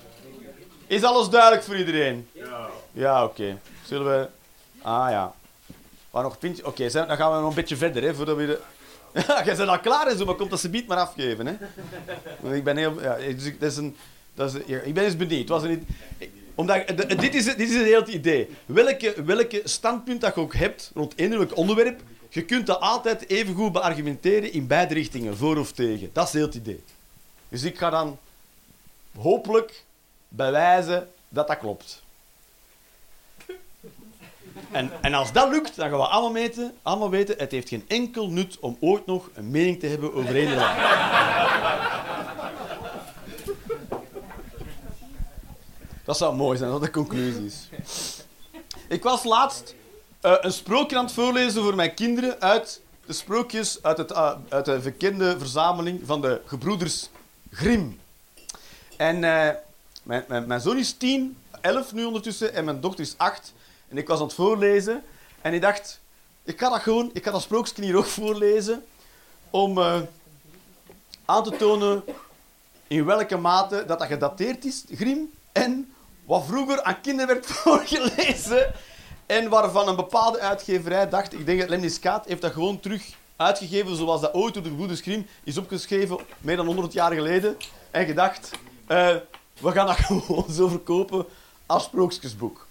[0.87, 2.29] Is alles duidelijk voor iedereen?
[2.33, 2.69] Ja.
[2.93, 3.59] Ja, oké.
[3.85, 4.29] Zullen we...
[4.83, 5.33] Ah, ja.
[6.15, 6.67] Waar nog pintje?
[6.67, 8.47] Oké, zijn- dan gaan we nog een beetje verder, hè, voordat we...
[8.47, 8.61] De...
[9.27, 11.55] Ja, jij bent al klaar en zo, maar komt dat ze biedt maar afgeven, hè.
[12.41, 13.03] Want ik ben heel...
[13.03, 13.97] Ja, dus dat is een...
[14.35, 15.41] Dat is, ja, ik ben eens benieuwd.
[15.41, 15.87] Het Was een,
[16.19, 18.49] ik- omdat, dit, is, dit is het idee.
[18.67, 23.55] Welke, welke standpunt dat je ook hebt rond innerlijk onderwerp, je kunt dat altijd even
[23.55, 26.11] goed beargumenteren in beide richtingen, voor of tegen.
[26.13, 26.83] Dat is heel het idee.
[27.49, 28.19] Dus ik ga dan
[29.19, 29.85] hopelijk
[30.29, 32.03] bewijzen dat dat klopt.
[34.75, 37.85] En, en als dat lukt, dan gaan we allemaal weten, allemaal weten, het heeft geen
[37.89, 40.79] enkel nut om ooit nog een mening te hebben over een land.
[46.05, 47.69] Dat zou mooi zijn, dat de conclusie is.
[48.89, 49.75] Ik was laatst
[50.21, 54.33] eh, een sprookje aan het voorlezen voor mijn kinderen uit de sprookjes uit, het, eh,
[54.49, 57.09] uit de bekende verzameling van de gebroeders
[57.51, 58.01] Grimm.
[58.97, 59.55] En eh,
[60.03, 63.53] mijn, mijn, mijn zoon is tien, elf nu ondertussen, en mijn dochter is acht.
[63.95, 65.03] En ik was aan het voorlezen
[65.41, 66.01] en ik dacht,
[66.45, 68.85] ik ga dat gewoon, ik ga dat sprookje hier ook voorlezen
[69.51, 70.01] om eh,
[71.25, 72.05] aan te tonen
[72.87, 78.73] in welke mate dat, dat gedateerd is, Grim, en wat vroeger aan kinderen werd voorgelezen
[79.27, 83.97] en waarvan een bepaalde uitgeverij dacht, ik denk dat Lemniscaat heeft dat gewoon terug uitgegeven
[83.97, 87.57] zoals dat ooit door de gebroeders Grim is opgeschreven, meer dan 100 jaar geleden,
[87.91, 88.51] en gedacht,
[88.87, 89.17] eh,
[89.61, 91.27] we gaan dat gewoon zo verkopen
[91.67, 92.64] als sprookjesboek.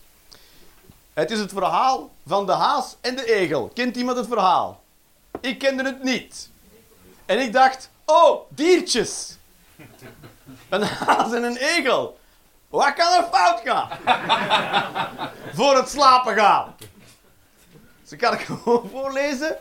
[1.13, 3.71] Het is het verhaal van de haas en de egel.
[3.73, 4.83] Kent iemand het verhaal?
[5.41, 6.49] Ik kende het niet.
[7.25, 9.37] En ik dacht, oh, diertjes.
[10.69, 12.19] Een haas en een egel.
[12.67, 13.89] Wat kan er fout gaan?
[15.57, 16.75] Voor het slapen gaan.
[18.01, 19.57] Dus ik kan het gewoon voorlezen.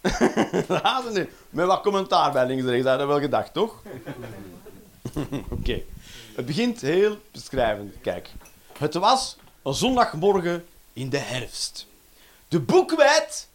[0.82, 1.28] Haas en.
[1.50, 2.84] Met wat commentaar bij links en rechts.
[2.84, 3.82] Dat wel gedacht, toch?
[5.50, 5.82] Oké.
[6.34, 7.94] Het begint heel beschrijvend.
[8.00, 8.28] Kijk.
[8.78, 11.86] Het was een zondagmorgen in de herfst.
[12.48, 13.48] De boekwijd...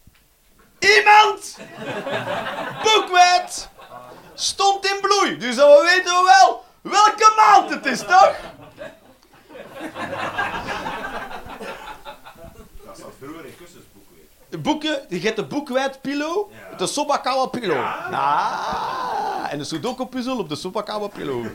[0.78, 1.58] Iemand!
[2.82, 3.68] Boekwijd!
[4.34, 5.36] Stond in bloei.
[5.36, 8.36] Dus dan weten we wel welke maand het is, toch?
[12.84, 14.24] Dat zat vroeger in weer.
[14.48, 17.84] De boeken, je hebt de boekwijd pillow, de Sobakawa pillow.
[18.12, 21.46] Ah, en de Sudoku puzzel op de Sobakawa pillow.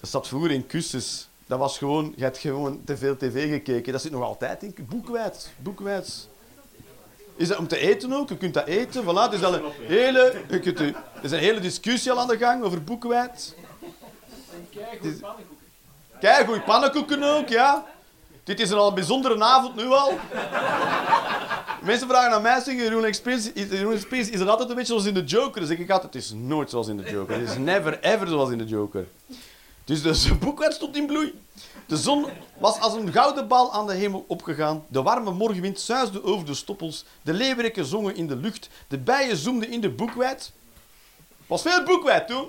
[0.00, 1.28] Dat zat vroeger in kussens.
[1.46, 3.92] Dat was gewoon, je hebt gewoon te veel tv gekeken.
[3.92, 5.50] Dat zit nog altijd in boekwijd.
[5.56, 6.28] Boekwijd.
[7.36, 8.28] Is dat om te eten ook?
[8.28, 9.02] Je kunt dat eten.
[9.04, 12.84] Voilà, is al een hele, er is een hele discussie al aan de gang over
[12.84, 13.54] boekwijd.
[16.20, 17.84] Kijk, goeie pannenkoeken ook, ja.
[18.44, 20.12] Dit is een al bijzondere avond nu al.
[21.82, 25.24] Mensen vragen aan mij, zeggen, Jeroen Experience, is het altijd een beetje zoals in de
[25.24, 25.60] Joker?
[25.60, 27.38] Dan zeg ik altijd, het is nooit zoals in de Joker.
[27.38, 29.06] Het is never ever zoals in de Joker.
[29.84, 31.40] Dus de boekwet stond in bloei.
[31.86, 32.26] De zon
[32.58, 34.84] was als een gouden bal aan de hemel opgegaan.
[34.88, 37.04] De warme morgenwind suisde over de stoppels.
[37.22, 38.68] De leeuweriken zongen in de lucht.
[38.88, 40.52] De bijen zoemden in de boekwijd.
[41.46, 42.48] was veel boekwijd toen.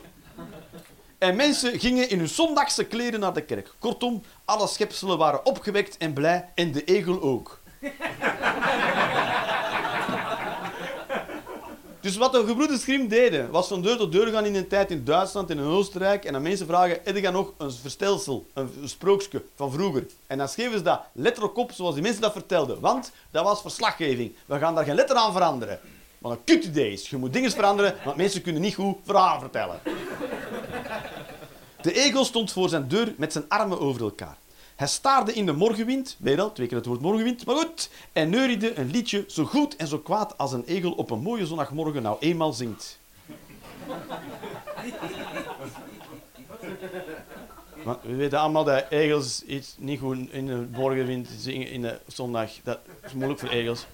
[1.17, 3.73] En mensen gingen in hun zondagse kleren naar de kerk.
[3.79, 7.61] Kortom, alle schepselen waren opgewekt en blij en de egel ook.
[12.03, 14.91] Dus wat de gebroeders Grimm deden, was van deur tot deur gaan in een tijd
[14.91, 18.69] in Duitsland en in Oostenrijk en aan mensen vragen, heb je nog een verstelsel, een
[18.83, 20.05] sprookje van vroeger?
[20.27, 23.61] En dan schreven ze dat letterlijk op zoals die mensen dat vertelden, want dat was
[23.61, 24.33] verslaggeving.
[24.45, 25.79] We gaan daar geen letter aan veranderen.
[26.17, 27.09] Wat een kut idee is.
[27.09, 29.79] Je moet dingen veranderen, want mensen kunnen niet goed verhalen vertellen.
[31.81, 34.37] De egel stond voor zijn deur met zijn armen over elkaar.
[34.83, 38.29] Hij staarde in de morgenwind, weet al, twee keer het woord morgenwind, maar goed, en
[38.29, 42.01] neuriede een liedje zo goed en zo kwaad als een egel op een mooie zondagmorgen
[42.01, 42.99] nou eenmaal zingt.
[47.83, 51.99] Maar we weten allemaal dat egels iets niet goed in de morgenwind zingen in de
[52.07, 52.51] zondag.
[52.63, 53.85] Dat is moeilijk voor egels.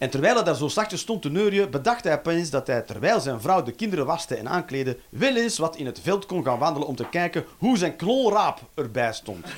[0.00, 3.20] En terwijl hij daar zo zachtjes stond te neurien, bedacht hij opeens dat hij, terwijl
[3.20, 6.58] zijn vrouw de kinderen waste en aankleedde, wel eens wat in het veld kon gaan
[6.58, 9.46] wandelen om te kijken hoe zijn knolraap erbij stond.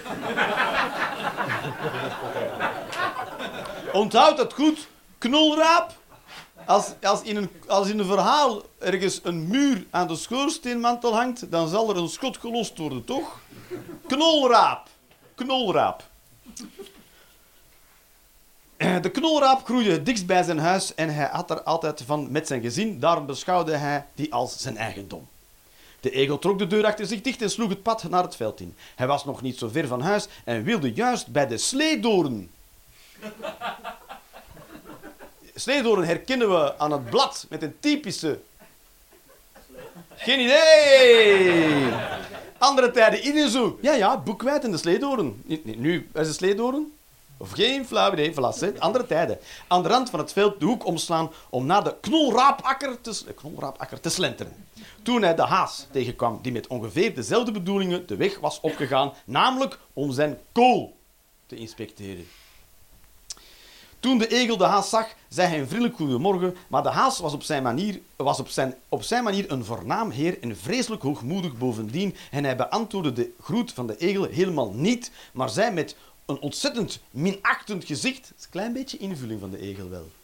[3.92, 5.92] Onthoud dat goed, knolraap.
[6.66, 11.50] Als, als, in een, als in een verhaal ergens een muur aan de schoorsteenmantel hangt,
[11.50, 13.40] dan zal er een schot gelost worden, toch?
[14.07, 14.88] Knolraap.
[15.35, 16.02] Knolraap.
[18.83, 22.31] Eh, De knolraap groeide het dichtst bij zijn huis en hij had er altijd van
[22.31, 23.01] met zijn gezin.
[23.01, 25.29] Daarom beschouwde hij die als zijn eigendom.
[26.01, 28.61] De egel trok de deur achter zich dicht en sloeg het pad naar het veld
[28.61, 28.75] in.
[28.95, 32.51] Hij was nog niet zo ver van huis en wilde juist bij de sleedoren.
[35.55, 38.40] Sleedoren herkennen we aan het blad met een typische...
[40.16, 41.92] Geen idee!
[42.59, 43.79] Andere tijden, iedereen zo.
[43.83, 45.42] Ja, ja, boekwijd en de sleedoren.
[45.64, 46.92] Nu, is de sleedoren?
[47.42, 48.35] Of geen flauw idee,
[48.78, 49.38] andere tijden.
[49.68, 54.00] Aan de rand van het veld de hoek omslaan om naar de knolraapakker te, knolraapakker
[54.00, 54.66] te slenteren.
[55.02, 59.78] Toen hij de haas tegenkwam die met ongeveer dezelfde bedoelingen de weg was opgegaan, namelijk
[59.92, 60.96] om zijn kool
[61.46, 62.26] te inspecteren.
[64.00, 67.33] Toen de egel de haas zag, zei hij een vriendelijk goedemorgen, maar de haas was
[67.33, 71.59] op zijn manier, was op zijn, op zijn manier een voornaam heer en vreselijk hoogmoedig
[71.59, 72.16] bovendien.
[72.31, 77.00] En hij beantwoordde de groet van de egel helemaal niet, maar zei met een ontzettend
[77.11, 80.11] minachtend gezicht, is een klein beetje invulling van de egel wel.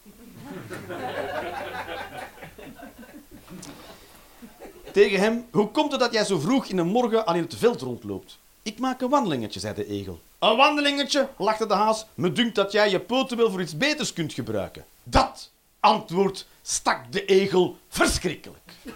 [4.93, 7.55] Tegen hem, hoe komt het dat jij zo vroeg in de morgen al in het
[7.57, 8.39] veld rondloopt?
[8.63, 10.21] Ik maak een wandelingetje, zei de egel.
[10.39, 12.07] Een wandelingetje, lachte de haas.
[12.15, 14.85] Me dunkt dat jij je poten wel voor iets beters kunt gebruiken.
[15.03, 18.73] Dat antwoord stak de egel verschrikkelijk.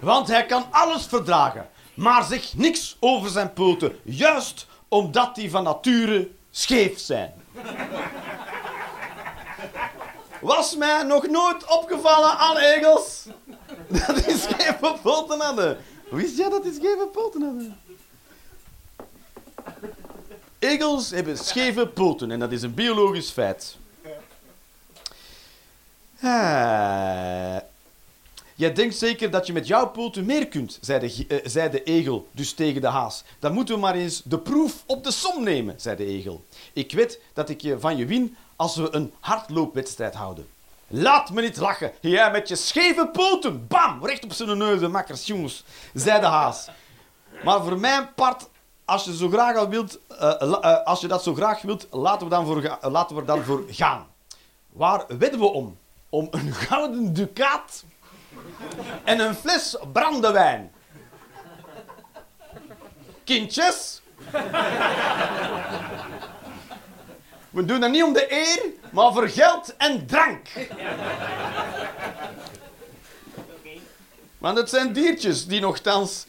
[0.00, 5.62] Want hij kan alles verdragen, maar zegt niks over zijn poten, juist omdat die van
[5.62, 7.32] nature scheef zijn.
[10.40, 13.26] Was mij nog nooit opgevallen aan egels
[13.88, 15.78] dat die scheve poten hadden.
[16.10, 17.80] Wist jij dat die scheve poten hadden?
[20.58, 23.76] Egels hebben scheve poten en dat is een biologisch feit.
[26.20, 27.56] Ah.
[28.58, 31.70] Jij denkt zeker dat je met jouw poten meer kunt, zei de, gi- eh, zei
[31.70, 33.24] de egel dus tegen de haas.
[33.38, 36.44] Dan moeten we maar eens de proef op de som nemen, zei de egel.
[36.72, 40.46] Ik weet dat ik je van je win als we een hardloopwedstrijd houden.
[40.88, 43.66] Laat me niet lachen, jij met je scheve poten.
[43.66, 45.64] Bam, recht op zijn neus, de makkers, jongens,
[45.94, 46.68] zei de haas.
[47.44, 48.48] Maar voor mijn part,
[48.84, 52.26] als je, zo graag al wilt, eh, eh, als je dat zo graag wilt, laten
[52.28, 54.06] we, dan voor, laten we dan voor gaan.
[54.72, 55.76] Waar wedden we om?
[56.08, 57.84] Om een gouden ducaat
[59.04, 60.72] en een fles brandewijn.
[63.24, 64.02] Kindjes.
[67.50, 70.48] We doen dat niet om de eer, maar voor geld en drank.
[74.38, 76.26] Want het zijn diertjes die nogthans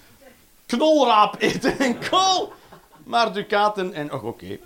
[0.66, 2.54] knolraap eten en kool.
[3.04, 4.14] Maar ducaten en...
[4.14, 4.60] Och, oké.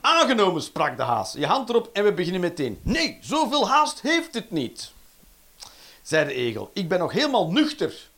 [0.00, 1.32] Aangenomen, sprak de haas.
[1.32, 2.80] Je hand erop en we beginnen meteen.
[2.82, 4.92] Nee, zoveel haast heeft het niet
[6.02, 6.70] zei de egel.
[6.72, 8.10] Ik ben nog helemaal nuchter.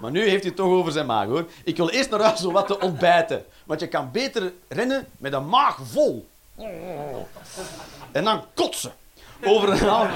[0.00, 1.46] Maar nu heeft hij het toch over zijn maag, hoor.
[1.64, 3.44] Ik wil eerst naar huis om wat te ontbijten.
[3.64, 6.26] Want je kan beter rennen met een maag vol.
[8.12, 8.92] En dan kotsen.
[9.44, 10.10] Over een half,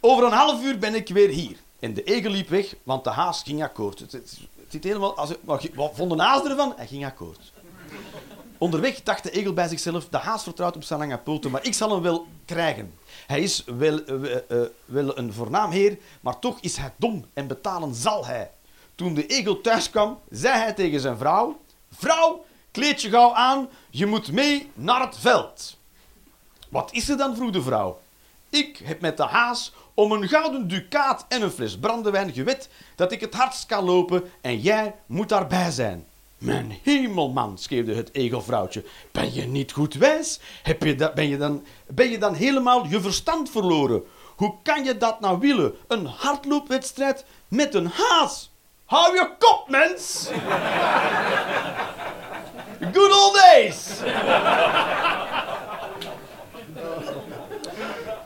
[0.00, 1.56] over een half uur ben ik weer hier.
[1.80, 3.98] En de egel liep weg, want de haas ging akkoord.
[3.98, 4.38] Het, het,
[4.70, 5.16] het helemaal...
[5.16, 5.30] Als,
[5.74, 6.72] wat vond de haas ervan?
[6.76, 7.52] Hij ging akkoord.
[8.58, 11.74] Onderweg dacht de egel bij zichzelf, de haas vertrouwt op zijn lange poten, maar ik
[11.74, 12.92] zal hem wel krijgen.
[13.32, 14.00] Hij is wel,
[14.84, 18.50] wel een voornaam heer, maar toch is hij dom en betalen zal hij.
[18.94, 21.60] Toen de egel thuis kwam, zei hij tegen zijn vrouw,
[21.92, 25.76] vrouw, kleed je gauw aan, je moet mee naar het veld.
[26.68, 28.00] Wat is er dan, vroeg de vrouw.
[28.50, 33.12] Ik heb met de haas om een gouden ducaat en een fles brandewijn gewet dat
[33.12, 36.06] ik het hardst kan lopen en jij moet daarbij zijn.
[36.42, 38.84] Mijn hemel, man, schreeuwde het egelvrouwtje.
[39.12, 40.40] Ben je niet goed wijs?
[40.62, 44.02] Heb je dat, ben, je dan, ben je dan helemaal je verstand verloren?
[44.36, 45.74] Hoe kan je dat nou willen?
[45.88, 48.50] Een hardloopwedstrijd met een haas?
[48.84, 50.28] Hou je kop, mens!
[52.94, 53.86] Good old days!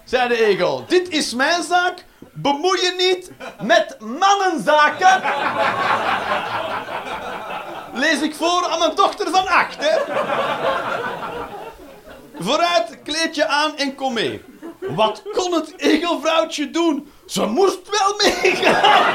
[0.04, 0.84] zei de egel.
[0.86, 2.04] Dit is mijn zaak.
[2.32, 3.32] Bemoei je niet
[3.66, 5.22] met mannenzaken.
[7.96, 9.98] Lees ik voor aan mijn dochter van acht, hè?
[12.38, 14.42] Vooruit, kleed je aan en kom mee.
[14.80, 17.12] Wat kon het egelvrouwtje doen?
[17.26, 19.14] Ze moest wel meegaan.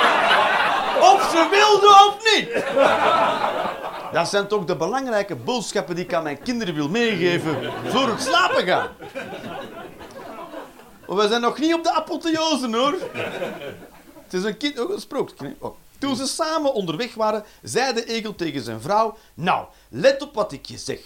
[1.01, 2.63] Of ze wilde of niet.
[4.13, 8.21] Dat zijn toch de belangrijke boodschappen die ik aan mijn kinderen wil meegeven voor het
[8.21, 8.87] slapen gaan.
[11.07, 12.95] Maar we zijn nog niet op de apotheose, hoor.
[14.23, 14.89] Het is een kind, ook
[15.37, 15.55] een?
[15.59, 15.75] Oh.
[16.01, 19.17] Toen ze samen onderweg waren, zei de egel tegen zijn vrouw...
[19.33, 20.99] Nou, let op wat ik je zeg.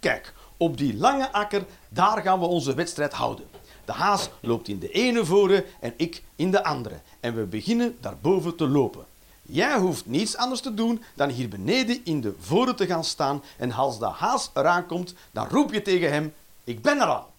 [0.00, 3.46] Kijk, op die lange akker, daar gaan we onze wedstrijd houden.
[3.84, 7.00] De haas loopt in de ene voren en ik in de andere.
[7.20, 9.04] En we beginnen daarboven te lopen.
[9.42, 13.42] Jij hoeft niets anders te doen dan hier beneden in de voren te gaan staan.
[13.56, 16.34] En als de haas eraan komt, dan roep je tegen hem...
[16.64, 17.30] Ik ben er al.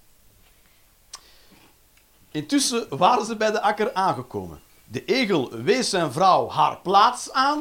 [2.31, 4.67] Intussen waren ze bij de akker aangekomen.
[4.91, 7.59] De egel wees zijn vrouw haar plaats aan.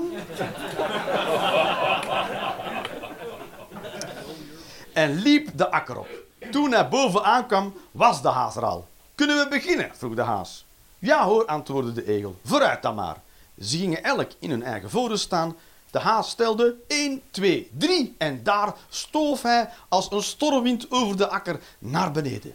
[4.92, 6.08] en liep de akker op.
[6.50, 8.88] Toen hij boven aankwam, was de haas er al.
[9.14, 9.90] Kunnen we beginnen?
[9.94, 10.64] vroeg de haas.
[10.98, 12.36] Ja hoor, antwoordde de egel.
[12.44, 13.16] Vooruit dan maar.
[13.60, 15.56] Ze gingen elk in hun eigen voren staan.
[15.90, 21.28] De haas stelde 1, 2, 3 en daar stoof hij als een stormwind over de
[21.28, 22.54] akker naar beneden.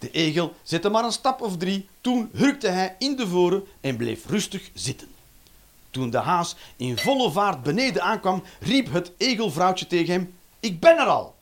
[0.00, 3.96] De egel zette maar een stap of drie, toen hurkte hij in de voren en
[3.96, 5.08] bleef rustig zitten.
[5.90, 10.98] Toen de haas in volle vaart beneden aankwam, riep het egelvrouwtje tegen hem: Ik ben
[10.98, 11.34] er al!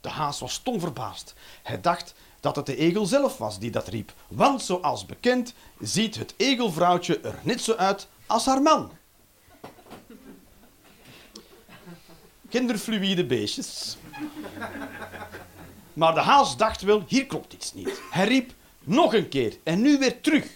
[0.00, 1.34] De haas was stom verbaasd.
[1.62, 6.16] Hij dacht dat het de egel zelf was die dat riep, want zoals bekend ziet
[6.16, 8.90] het egelvrouwtje er net zo uit als haar man.
[12.48, 13.96] Genderfluïde beestjes.
[15.98, 18.00] Maar de haas dacht wel, hier klopt iets niet.
[18.10, 20.46] Hij riep nog een keer en nu weer terug.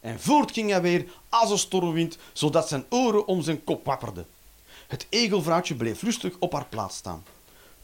[0.00, 4.26] En voort ging hij weer als een stormwind, zodat zijn oren om zijn kop wapperden.
[4.86, 7.24] Het egelvrouwtje bleef rustig op haar plaats staan.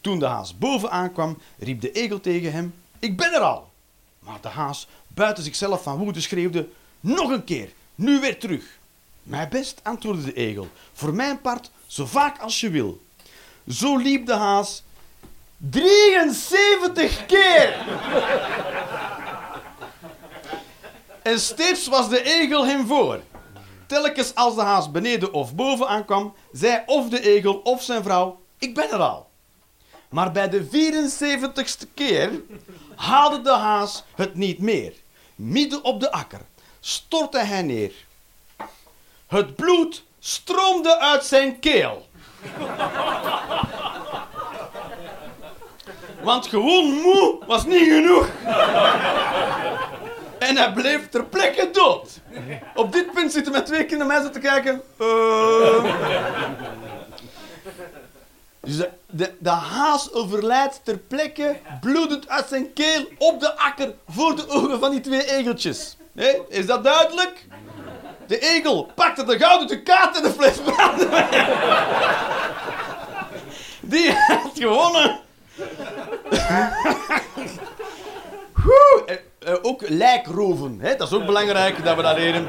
[0.01, 3.71] Toen de haas boven aankwam, riep de egel tegen hem, ik ben er al.
[4.19, 8.77] Maar de haas, buiten zichzelf van woede, schreeuwde, nog een keer, nu weer terug.
[9.23, 13.01] Mijn best, antwoordde de egel, voor mijn part zo vaak als je wil.
[13.67, 14.83] Zo liep de haas
[15.69, 17.75] 73 keer
[21.21, 23.21] En steeds was de egel hem voor.
[23.87, 28.41] Telkens als de haas beneden of boven aankwam, zei of de egel of zijn vrouw:
[28.57, 29.29] Ik ben er al.
[30.09, 32.41] Maar bij de 74ste keer
[32.95, 34.93] haalde de haas het niet meer.
[35.35, 36.41] Midden op de akker
[36.79, 37.93] stortte hij neer.
[39.27, 42.07] Het bloed stroomde uit zijn keel.
[46.23, 48.27] Want gewoon moe was niet genoeg.
[50.39, 52.19] En hij bleef ter plekke dood.
[52.75, 54.81] Op dit punt zitten mijn twee kinderen mij te kijken.
[54.97, 55.83] Eh.
[58.59, 58.77] Dus
[59.09, 64.49] de, de, haas overlijdt ter plekke, bloedend uit zijn keel, op de akker, voor de
[64.49, 65.97] ogen van die twee egeltjes.
[66.15, 67.47] Hé, is dat duidelijk?
[68.27, 70.55] De egel pakte de gouden ducaat en de fles.
[73.81, 75.22] Die had gewonnen.
[79.05, 80.95] Eh, eh, ook lijkroven, hè?
[80.95, 82.47] dat is ook belangrijk dat we dat leren.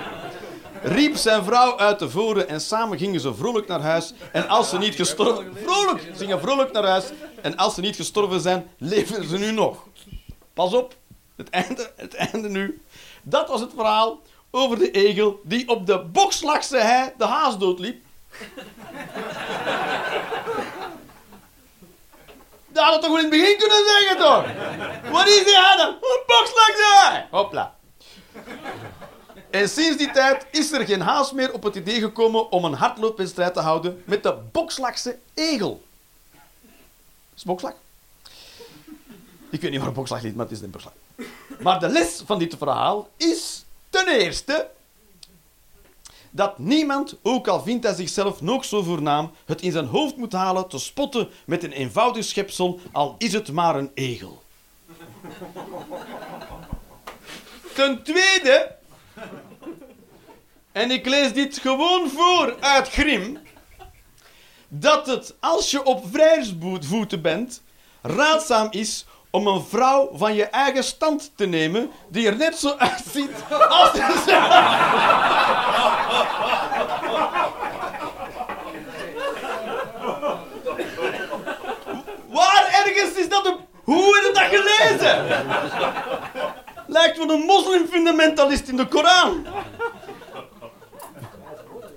[0.82, 4.12] Riep zijn vrouw uit de voren en samen gingen ze vrolijk naar huis.
[4.32, 5.52] En als ze niet gestorven...
[5.64, 6.10] Vrolijk!
[6.16, 7.04] Ze vrolijk naar huis.
[7.42, 9.86] En als ze niet gestorven zijn, leven ze nu nog.
[10.54, 10.94] Pas op,
[11.36, 12.82] het einde, het einde nu.
[13.22, 18.02] Dat was het verhaal over de egel die op de bokslagse hei de haas doodliep.
[22.74, 25.12] Dat had het toch wel in het begin kunnen zeggen, toch?
[25.12, 25.88] Wat is die dan?
[25.88, 27.24] Een bokslagse hei!
[27.30, 27.74] Hopla.
[29.50, 32.74] En sinds die tijd is er geen haas meer op het idee gekomen om een
[32.74, 35.82] hardloopwedstrijd te houden met de bokslagse egel.
[37.36, 37.72] Is bokslag?
[39.50, 40.92] Ik weet niet waar bokslag ligt, maar het is een bokslag.
[41.60, 44.68] Maar de les van dit verhaal is ten eerste
[46.34, 50.32] dat niemand, ook al vindt hij zichzelf nog zo voornaam, het in zijn hoofd moet
[50.32, 54.42] halen te spotten met een eenvoudig schepsel, al is het maar een egel.
[57.74, 58.74] Ten tweede,
[60.72, 63.38] en ik lees dit gewoon voor uit Grim,
[64.68, 67.62] dat het, als je op vrijheidsvoeten bent,
[68.02, 72.74] raadzaam is om een vrouw van je eigen stand te nemen, die er net zo
[72.76, 73.30] uitziet
[73.68, 73.92] als.
[82.28, 83.56] Waar ergens is dat een...
[83.84, 85.26] Hoe heb dat gelezen?
[86.86, 89.46] Lijkt wel een moslimfundamentalist in de Koran.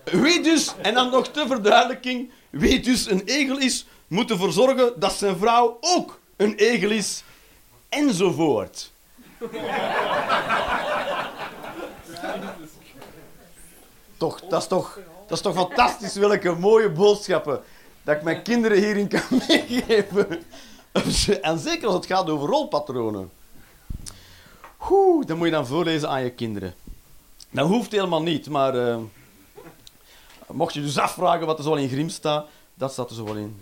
[0.04, 5.00] Wie dus, en dan nog ter verduidelijking, wie dus een egel is, moet ervoor zorgen
[5.00, 7.24] dat zijn vrouw ook een egel is,
[7.90, 8.92] enzovoort.
[14.18, 17.62] toch, dat is toch, dat is toch fantastisch welke mooie boodschappen
[18.04, 20.44] dat ik mijn kinderen hierin kan meegeven.
[21.42, 23.32] En zeker als het gaat over rolpatronen.
[24.90, 26.74] Oeh, dat moet je dan voorlezen aan je kinderen.
[27.50, 28.98] Dat hoeft helemaal niet, maar eh,
[30.48, 33.36] mocht je dus afvragen wat er zo in Grim staat, dat staat er zo wel
[33.36, 33.62] in.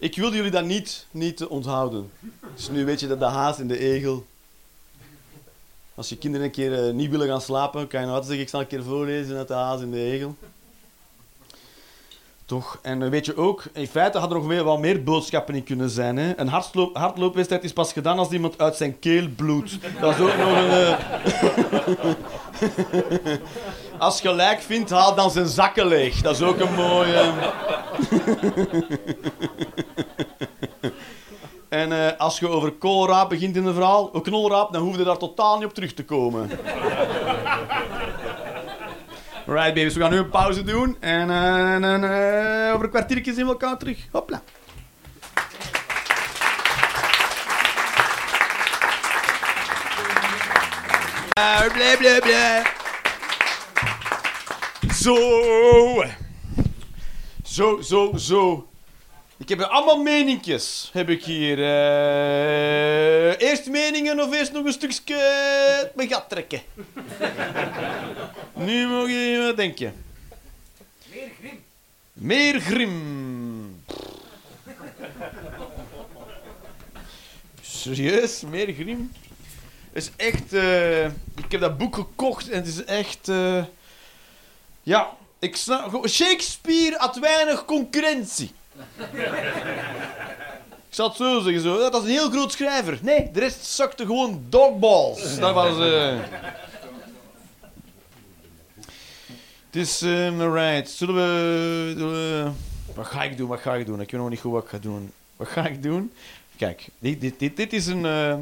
[0.00, 2.10] Ik wil jullie dat niet, niet onthouden.
[2.54, 4.26] Dus nu weet je dat de haas en de egel.
[5.94, 8.44] Als je kinderen een keer eh, niet willen gaan slapen, kan je nou altijd zeggen:
[8.44, 10.36] ik zal een keer voorlezen uit de haas en de egel.
[12.44, 12.78] Toch?
[12.82, 15.64] En dan weet je ook, in feite hadden er nog weer wat meer boodschappen in
[15.64, 16.16] kunnen zijn.
[16.16, 16.38] Hè?
[16.38, 19.78] Een hardloop, hardloopwedstrijd is pas gedaan als iemand uit zijn keel bloedt.
[20.00, 20.70] Dat is ook nog een.
[20.70, 20.98] eh,
[24.00, 26.20] als je gelijk vindt, haal dan zijn zakken leeg.
[26.20, 27.32] Dat is ook een mooie.
[31.68, 35.04] En eh, als je over koolraap begint in een verhaal, een knolraap, dan hoef je
[35.04, 36.50] daar totaal niet op terug te komen.
[39.46, 40.96] Right, baby's, we gaan nu een pauze doen.
[41.00, 43.98] En eh, over een kwartiertje zien we elkaar terug.
[44.12, 44.42] Hopla.
[51.34, 52.79] Bla, bla, bla, bla.
[55.00, 56.04] Zo.
[57.44, 58.68] Zo, zo, zo.
[59.36, 61.58] Ik heb allemaal meninkjes, heb ik hier.
[61.58, 65.16] Eh, eerst meningen of eerst nog een stukje
[65.78, 66.60] uit mijn gat trekken?
[68.66, 69.90] nu mag je, wat denk je?
[71.08, 71.60] Meer grim.
[72.12, 73.84] Meer grim.
[77.60, 79.12] Serieus, meer grim?
[79.92, 80.52] Het is echt...
[80.52, 83.28] eh, ik heb dat boek gekocht en het is echt...
[83.28, 83.64] eh,
[84.82, 86.08] ja, ik snap...
[86.08, 88.50] Shakespeare had weinig concurrentie.
[90.88, 91.78] Ik zal het zo zeggen, zo.
[91.78, 92.98] dat was een heel groot schrijver.
[93.02, 95.38] Nee, de rest zakte gewoon dogballs.
[95.38, 95.78] Dat was...
[95.92, 96.18] eh
[99.66, 100.02] Het is...
[100.02, 100.90] ehm, right.
[100.90, 102.12] Zullen we, zullen
[102.44, 102.50] we-
[102.94, 103.48] Wat ga ik doen?
[103.48, 104.00] Wat ga ik doen?
[104.00, 105.12] Ik weet nog niet goed wat ik ga doen.
[105.36, 106.12] Wat ga ik doen?
[106.56, 108.04] Kijk, dit, dit, dit, dit is een...
[108.06, 108.34] eh,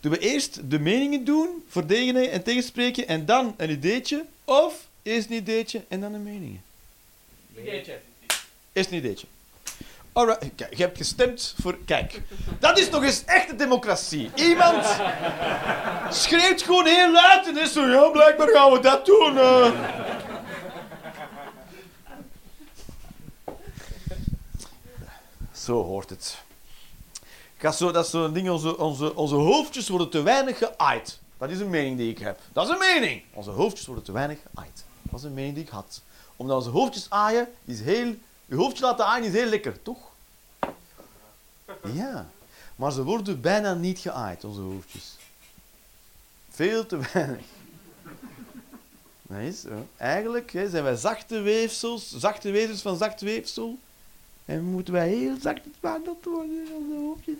[0.00, 4.24] Doen we eerst de meningen doen, verdedigen en tegenspreken en dan een ideetje?
[4.44, 6.62] Of eerst een ideetje en dan een meningen?
[7.56, 8.00] Ideetje.
[8.72, 9.26] Eerst een ideetje.
[10.12, 11.78] Alright, kijk, je hebt gestemd voor...
[11.84, 12.20] Kijk,
[12.58, 14.30] dat is nog eens echte democratie.
[14.34, 14.86] Iemand
[16.10, 17.86] schreeuwt gewoon heel luid en is zo...
[17.86, 19.38] Ja, blijkbaar gaan we dat doen.
[19.38, 19.70] eh."
[25.52, 26.36] Zo hoort het.
[27.56, 31.20] Ik ga zo, dat is zo'n ding, onze, onze, onze hoofdjes worden te weinig geaaid.
[31.42, 32.40] Dat is een mening die ik heb.
[32.52, 33.22] Dat is een mening.
[33.32, 34.84] Onze hoofdjes worden te weinig geaaid.
[35.02, 36.02] Dat is een mening die ik had.
[36.36, 38.14] Omdat onze hoofdjes aaien, is heel...
[38.46, 39.98] Je hoofdje laten aaien is heel lekker, toch?
[41.92, 42.30] Ja.
[42.76, 45.16] Maar ze worden bijna niet geaaid, onze hoofdjes.
[46.50, 47.46] Veel te weinig.
[49.22, 49.86] Dat is zo.
[49.96, 53.78] Eigenlijk zijn wij zachte weefsels, zachte wezens van zacht weefsel.
[54.44, 57.38] En moeten wij heel zacht behandeld worden onze hoofdjes.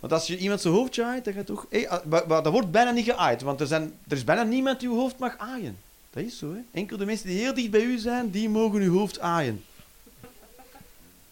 [0.00, 1.66] Want als je iemand zijn hoofdje aait, dan gaat toch...
[1.70, 4.88] Hey, ah, dat wordt bijna niet geaaid, want er, zijn, er is bijna niemand die
[4.88, 5.78] uw hoofd mag aaien.
[6.10, 6.60] Dat is zo, hè.
[6.72, 9.64] Enkel de mensen die heel dicht bij u zijn, die mogen uw hoofd aaien.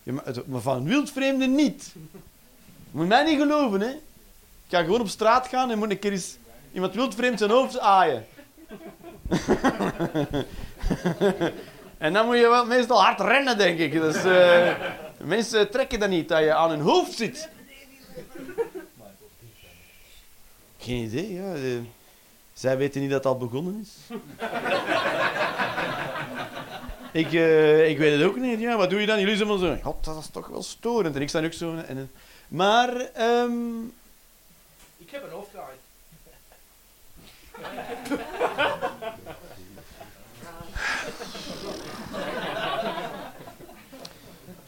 [0.03, 1.95] Maar, van een wildvreemde niet.
[2.91, 3.89] Moet mij niet geloven, hè.
[3.89, 6.37] Ik ga gewoon op straat gaan en moet een keer eens
[6.73, 8.27] iemand wildvreemd zijn hoofd aaien.
[11.99, 13.93] en dan moet je wel meestal hard rennen, denk ik.
[13.93, 14.75] Dus, eh,
[15.19, 17.49] mensen trekken dat niet, dat je aan hun hoofd zit.
[20.79, 21.55] Geen idee, ja.
[21.55, 21.61] eh,
[22.53, 24.17] zij weten niet dat het al begonnen is.
[27.23, 28.61] ik, eh, ik weet het ook niet.
[28.61, 29.21] Ja, wat doe je dan?
[29.21, 29.77] Jullie zijn zo.
[29.83, 31.17] God, dat is toch wel storend.
[31.17, 31.77] En ik sta ook zo.
[31.77, 32.11] En,
[32.49, 33.83] maar, ehm,
[34.99, 35.47] Ik heb een.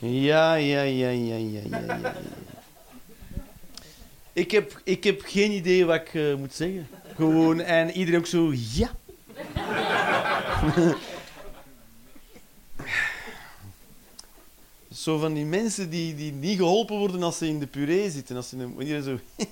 [0.02, 2.14] Ja, ja, ja, ja, ja, ja, ja.
[4.40, 6.88] Ik heb, ik heb geen idee wat ik eh, moet zeggen.
[7.14, 8.90] Gewoon, en iedereen ook zo, ja.
[15.04, 18.36] zo van die mensen die, die niet geholpen worden als ze in de puree zitten.
[18.36, 19.18] Als ze in iedereen zo...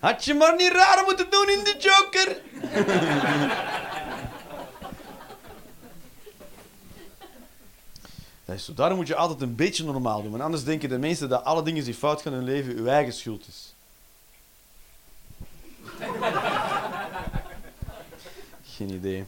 [0.00, 2.40] Had je maar niet raar moeten doen in de Joker.
[8.44, 8.70] Dat is.
[8.74, 10.30] Daarom moet je altijd een beetje normaal doen.
[10.30, 12.86] Want anders denken de mensen dat alle dingen die fout gaan in hun leven uw
[12.86, 13.74] eigen schuld is.
[18.76, 19.24] Geen idee.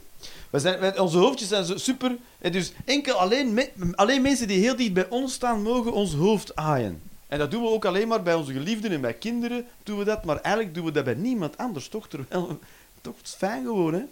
[0.97, 2.17] Onze hoofdjes zijn zo super.
[2.39, 3.61] En dus enkel alleen,
[3.95, 7.03] alleen mensen die heel dicht bij ons staan, mogen ons hoofd aaien.
[7.27, 10.05] En dat doen we ook alleen maar bij onze geliefden en bij kinderen doen we
[10.05, 10.25] dat.
[10.25, 12.09] Maar eigenlijk doen we dat bij niemand anders, toch?
[12.09, 12.47] Terwijl,
[13.01, 14.09] toch het is fijn gewoon?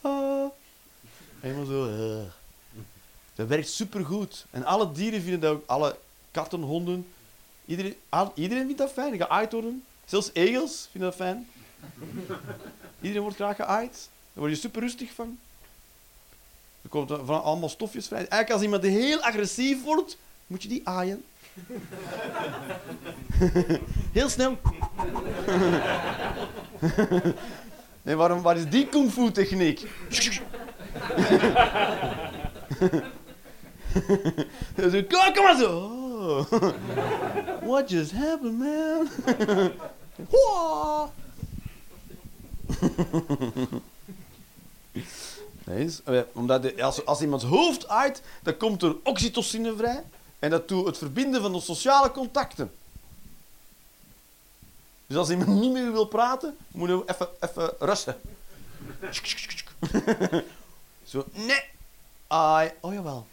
[0.00, 0.44] Ah.
[1.40, 1.86] Helemaal zo.
[1.86, 2.37] eh.
[3.38, 4.46] Dat werkt supergoed.
[4.50, 5.96] En alle dieren vinden dat ook, alle
[6.30, 7.06] katten, honden.
[7.64, 9.84] Iedereen, al- iedereen vindt dat fijn, geaaid worden.
[10.04, 11.48] Zelfs egels vinden dat fijn.
[13.00, 13.92] Iedereen wordt graag geaaid.
[14.32, 15.38] Daar word je super rustig van.
[16.82, 18.18] Er komt van allemaal stofjes vrij.
[18.18, 20.16] Eigenlijk als iemand heel agressief wordt,
[20.46, 21.24] moet je die aaien.
[24.18, 24.56] heel snel.
[28.02, 29.86] nee, waarom, waar is die kung fu techniek?
[34.90, 35.70] Zo, kom, maar zo.
[35.70, 36.52] Oh.
[37.68, 39.08] What just happened, man?
[45.64, 50.04] Nee, eh, omdat als, als iemands hoofd aait, dan komt er oxytocine vrij.
[50.38, 52.72] En dat doet het verbinden van de sociale contacten.
[55.06, 58.20] Dus als iemand niet meer wil praten, moet je even, even rusten.
[61.04, 61.62] Zo, nee.
[62.26, 63.26] Ai, oh jawel.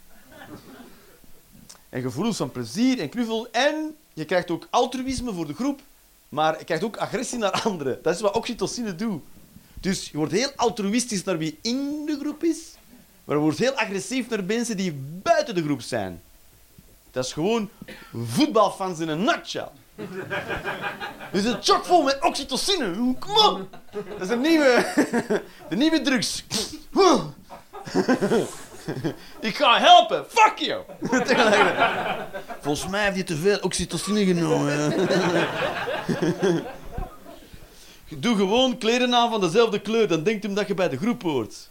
[1.95, 3.47] En gevoelens van plezier en knuffel.
[3.51, 5.81] En je krijgt ook altruïsme voor de groep.
[6.29, 7.99] Maar je krijgt ook agressie naar anderen.
[8.01, 9.23] Dat is wat oxytocine doet.
[9.79, 12.57] Dus je wordt heel altruïstisch naar wie in de groep is.
[13.23, 14.93] Maar je wordt heel agressief naar mensen die
[15.23, 16.21] buiten de groep zijn.
[17.11, 17.69] Dat is gewoon
[18.25, 19.69] voetbalfans in een nutshell.
[21.31, 23.15] Dus het is chockvol met oxytocine.
[23.19, 23.67] Kom op.
[23.91, 24.85] Dat is een nieuwe,
[25.69, 26.43] de nieuwe drugs.
[29.39, 30.25] Ik ga helpen.
[30.29, 30.83] Fuck you.
[32.61, 34.93] Volgens mij heeft hij te veel oxytocine genomen.
[38.09, 41.21] Doe gewoon kleren aan van dezelfde kleur, dan denkt hem dat je bij de groep
[41.21, 41.69] hoort.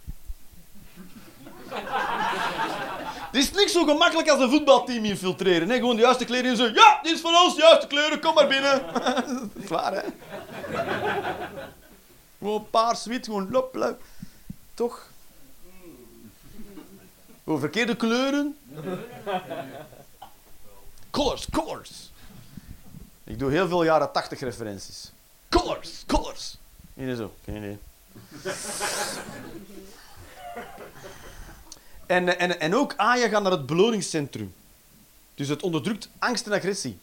[3.33, 5.69] Het is niks zo gemakkelijk als een voetbalteam infiltreren.
[5.69, 5.77] Hè?
[5.77, 6.65] Gewoon de juiste kleren en zo.
[6.65, 8.83] Ja, dit is van ons, juiste kleuren, kom maar binnen.
[9.27, 10.03] dat is waar, hè?
[12.39, 14.03] Gewoon paars, wit, gewoon lop, lop.
[14.75, 15.09] Toch?
[17.45, 18.57] Gewoon verkeerde kleuren.
[21.11, 22.11] Colors, colors.
[23.25, 25.13] Ik doe heel veel jaren 80 referenties.
[25.49, 26.57] Colors, colors.
[26.95, 27.79] Hier zo, geen idee.
[32.07, 34.55] En, en, en ook gaan naar het beloningscentrum.
[35.35, 36.99] Dus het onderdrukt angst en agressie.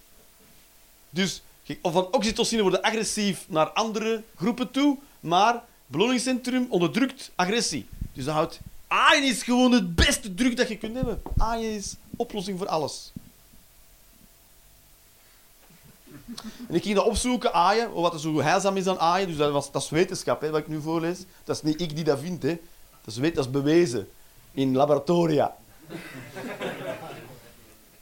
[1.10, 1.42] Dus
[1.82, 7.88] of van oxytocine worden agressief naar andere groepen toe, maar beloningscentrum onderdrukt agressie.
[8.14, 8.60] Dus dat houdt...
[8.92, 11.22] Aaien is gewoon het beste druk dat je kunt hebben.
[11.38, 13.12] Aaien is oplossing voor alles.
[16.68, 19.28] En ik ging dat opzoeken, aaien, wat er zo heilzaam is aan aaien.
[19.28, 21.18] Dus dat, was, dat is wetenschap, hè, wat ik nu voorlees.
[21.44, 22.60] Dat is niet ik die dat vind, hè.
[23.04, 24.10] Dat is, dat is bewezen.
[24.52, 25.56] In laboratoria.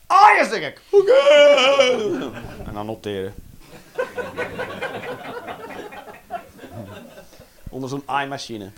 [0.07, 0.81] Aaien, zeg ik!
[0.89, 1.13] Oké!
[2.65, 3.33] En dan noteren.
[7.69, 8.71] Onder zo'n aaimachine.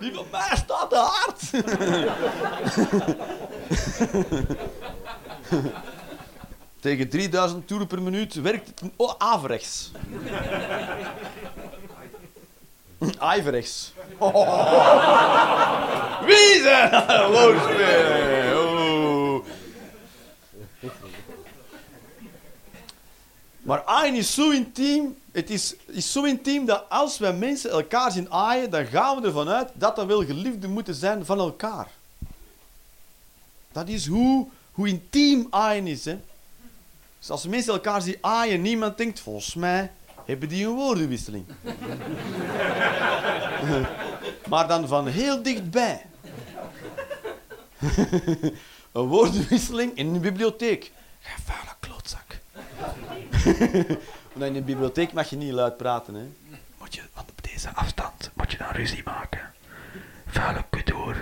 [0.00, 1.40] Die van mij staat te hard.
[6.80, 9.90] Tegen 3000 toeren per minuut werkt het oh, averechts.
[13.18, 13.92] Averechts.
[16.26, 16.94] Wie zijn.
[16.94, 18.16] Oh.
[23.66, 28.12] Maar aaien is zo intiem, het is, is zo intiem dat als wij mensen elkaar
[28.12, 31.88] zien aaien, dan gaan we ervan uit dat dat wel geliefden moeten zijn van elkaar.
[33.72, 36.04] Dat is hoe, hoe intiem aaien is.
[36.04, 36.18] Hè?
[37.18, 39.92] Dus als mensen elkaar zien aaien, niemand denkt, volgens mij
[40.24, 41.44] hebben die een woordenwisseling.
[44.50, 46.06] maar dan van heel dichtbij.
[48.92, 50.92] een woordenwisseling in een bibliotheek.
[51.20, 52.40] Gij vuile klootzak.
[54.36, 56.14] Want in een bibliotheek mag je niet luid praten.
[56.14, 56.56] Hè?
[56.78, 59.40] Moet je, want op deze afstand moet je dan ruzie maken.
[60.26, 61.16] Vuile kuthoor.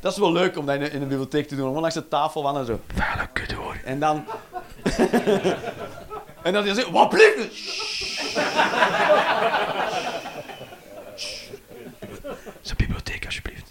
[0.00, 1.66] Dat is wel leuk om dat in een, in een bibliotheek te doen.
[1.66, 2.80] Gewoon langs de tafel van en zo.
[2.94, 3.76] Vuile kuthoor.
[3.84, 4.24] En dan...
[6.42, 7.54] en dan zeg je, wat blijft?
[12.60, 13.70] Zijn bibliotheek, alsjeblieft.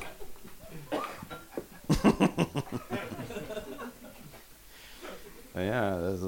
[5.54, 6.26] Ja, dat is eh,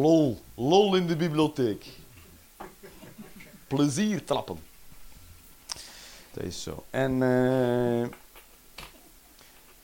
[0.00, 0.40] lol.
[0.54, 1.86] Lol in de bibliotheek.
[3.66, 4.58] Plezier trappen.
[6.32, 6.84] Dat is zo.
[6.90, 7.22] En...
[7.22, 8.08] eh,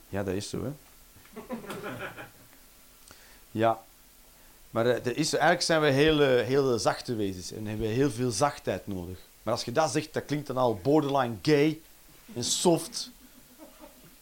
[0.09, 0.70] ja, dat is zo, hè.
[3.51, 3.82] Ja.
[4.70, 8.30] Maar eh, is, eigenlijk zijn we heel, heel zachte wezens en hebben we heel veel
[8.30, 9.18] zachtheid nodig.
[9.42, 11.80] Maar als je dat zegt, dat klinkt dan al borderline gay
[12.34, 13.11] en soft.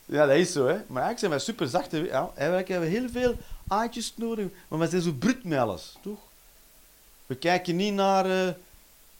[0.04, 0.74] Ja, dat is zo, hè.
[0.86, 2.12] Maar eigenlijk zijn wij super zachte wezens.
[2.12, 3.36] Ja, eigenlijk hebben we heel veel
[3.68, 6.18] aatjes nodig, maar we zijn zo brut met alles, toch?
[7.26, 8.54] We kijken niet naar eh,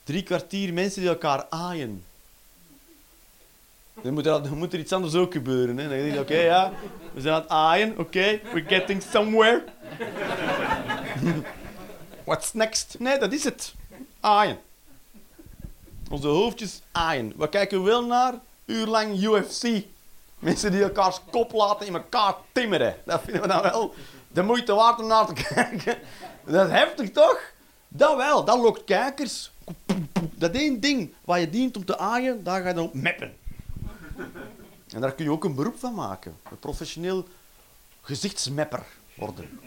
[0.05, 2.05] drie kwartier mensen die elkaar aaien.
[4.03, 5.77] Dan moet, er, moet er iets anders ook gebeuren.
[5.77, 5.89] Hè?
[5.89, 6.73] Dan denk je, oké, ja,
[7.13, 9.65] we zijn aan het aaien, oké, we're getting somewhere.
[12.25, 12.97] What's next?
[12.99, 13.75] Nee, dat is het.
[14.21, 14.59] Aaien.
[16.11, 17.33] Onze hoofdjes aaien.
[17.37, 18.35] We kijken wel naar
[18.65, 19.85] uurlang UFC.
[20.39, 22.97] Mensen die elkaars kop laten in elkaar timmeren.
[23.05, 23.95] Dat vinden we dan wel
[24.33, 25.99] de moeite waard om naar te kijken.
[26.45, 27.41] Dat is heftig, toch?
[27.89, 29.51] Dat wel, dat lokt kijkers.
[30.35, 33.37] Dat één ding waar je dient om te aaien, daar ga je dan op meppen.
[34.95, 36.37] En daar kun je ook een beroep van maken.
[36.51, 37.27] Een professioneel
[38.03, 38.83] gezichtsmepper
[39.15, 39.61] worden.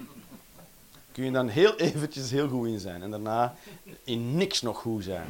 [1.12, 3.56] Kun je dan heel eventjes heel goed in zijn en daarna
[4.04, 5.28] in niks nog goed zijn.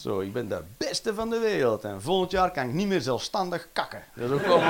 [0.00, 3.00] Zo, ik ben de beste van de wereld en volgend jaar kan ik niet meer
[3.00, 4.04] zelfstandig kakken.
[4.14, 4.60] Dat is ook.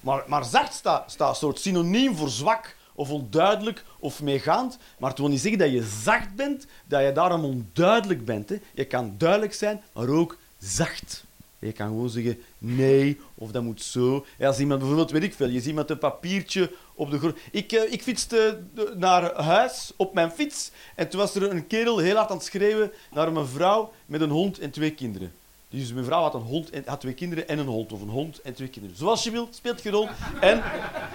[0.00, 4.78] Maar, maar zacht staat sta een soort synoniem voor zwak of onduidelijk of meegaand.
[4.98, 8.52] Maar het wil niet zeggen dat je zacht bent, dat je daarom onduidelijk bent.
[8.74, 11.24] Je kan duidelijk zijn, maar ook zacht.
[11.66, 14.26] Je kan gewoon zeggen nee, of dat moet zo.
[14.40, 17.36] Als iemand bijvoorbeeld, weet ik veel, je ziet iemand een papiertje op de grond.
[17.50, 21.66] Ik, eh, ik fietste de- naar huis op mijn fiets en toen was er een
[21.66, 25.32] kerel heel hard aan het schreeuwen naar een vrouw met een hond en twee kinderen.
[25.70, 28.08] Dus mijn vrouw had een hond en had twee kinderen en een hond, of een
[28.08, 28.96] hond en twee kinderen.
[28.96, 30.08] Zoals je wilt, speelt geen rol.
[30.40, 30.62] En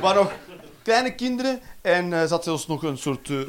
[0.02, 0.34] waren nog
[0.82, 3.40] kleine kinderen en er zat zelfs nog een soort eh,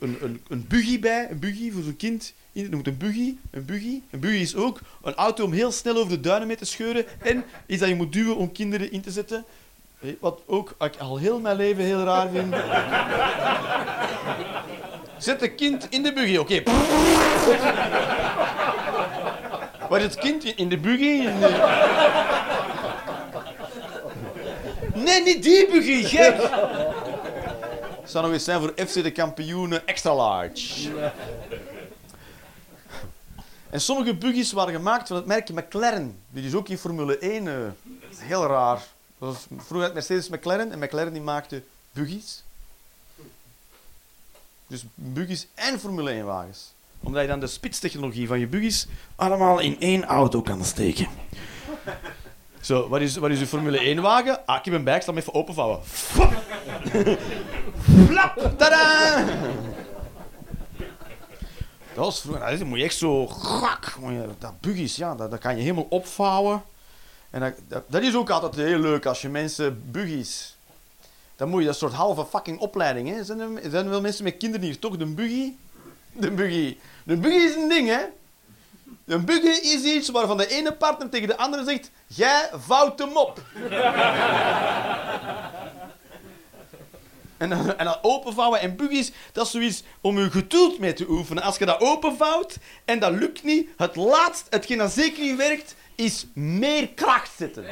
[0.00, 2.32] een, een, een buggy bij, een buggy voor zo'n kind.
[2.52, 4.00] Er moet een buggy, een buggy.
[4.10, 7.06] Een buggy is ook een auto om heel snel over de duinen mee te scheuren
[7.18, 9.44] en iets dat je moet duwen om kinderen in te zetten.
[10.20, 12.54] Wat ook ik al heel mijn leven heel raar vind.
[15.18, 16.62] Zet een kind in de buggy, oké.
[19.88, 21.28] Waar is het kind in de buggy?
[24.94, 26.40] Nee, niet die buggy, gek.
[28.04, 30.90] zou nog eens zijn voor FC de kampioenen extra large.
[33.70, 36.16] En sommige buggies waren gemaakt van het merk McLaren.
[36.30, 37.48] Die is ook in Formule 1.
[37.48, 37.54] eh,
[38.00, 38.76] dat is heel raar.
[39.18, 41.62] Dat was vroeger had Mercedes McLaren en McLaren die maakte
[41.92, 42.42] buggies.
[44.66, 46.72] Dus buggies en Formule 1 wagens.
[47.00, 51.08] Omdat je dan de spitstechnologie van je buggies allemaal in één auto kan steken.
[52.60, 54.46] Zo, wat is, wat is uw Formule 1 wagen?
[54.46, 55.80] Ah, ik heb een bij, ik zal hem even openvouwen.
[55.86, 57.18] Flap!
[58.06, 58.58] Flap!
[62.00, 63.26] Dat was vroeger, dat moet je echt zo...
[63.26, 63.94] Grak,
[64.38, 66.62] dat buggies, ja, dat, kan je helemaal opvouwen.
[67.30, 70.56] En dat, dat, is ook altijd heel leuk als je mensen buggies...
[71.36, 73.24] Dan moet je dat soort halve fucking opleiding, hè.
[73.24, 74.96] Zijn er, zijn wel mensen met kinderen hier, toch?
[74.96, 75.52] De buggy?
[76.12, 76.78] De buggy.
[77.04, 78.00] De buggy is een ding, hè.
[79.04, 81.90] Een buggy is iets waarvan de ene partner tegen de andere zegt...
[82.06, 83.42] Jij vouwt hem op.
[87.40, 91.42] En dan, en openvouwen en buggies, dat is zoiets om je geduld mee te oefenen.
[91.42, 95.74] Als je dat openvouwt en dat lukt niet, het laatst, hetgeen dat zeker niet werkt,
[95.94, 97.64] is meer kracht zetten.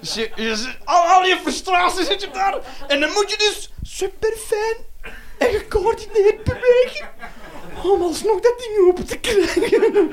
[0.00, 2.58] Dus je, je- al, al je frustratie zit je daar.
[2.88, 4.76] En dan moet je dus super fijn
[5.38, 7.08] en gecoördineerd bewegen
[7.84, 10.10] om alsnog dat ding open te krijgen.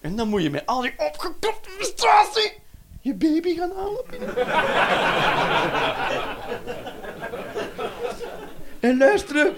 [0.00, 2.52] En dan moet je met al die opgekropte frustratie
[3.00, 4.34] je baby gaan halen binnen.
[8.80, 9.54] En luisteren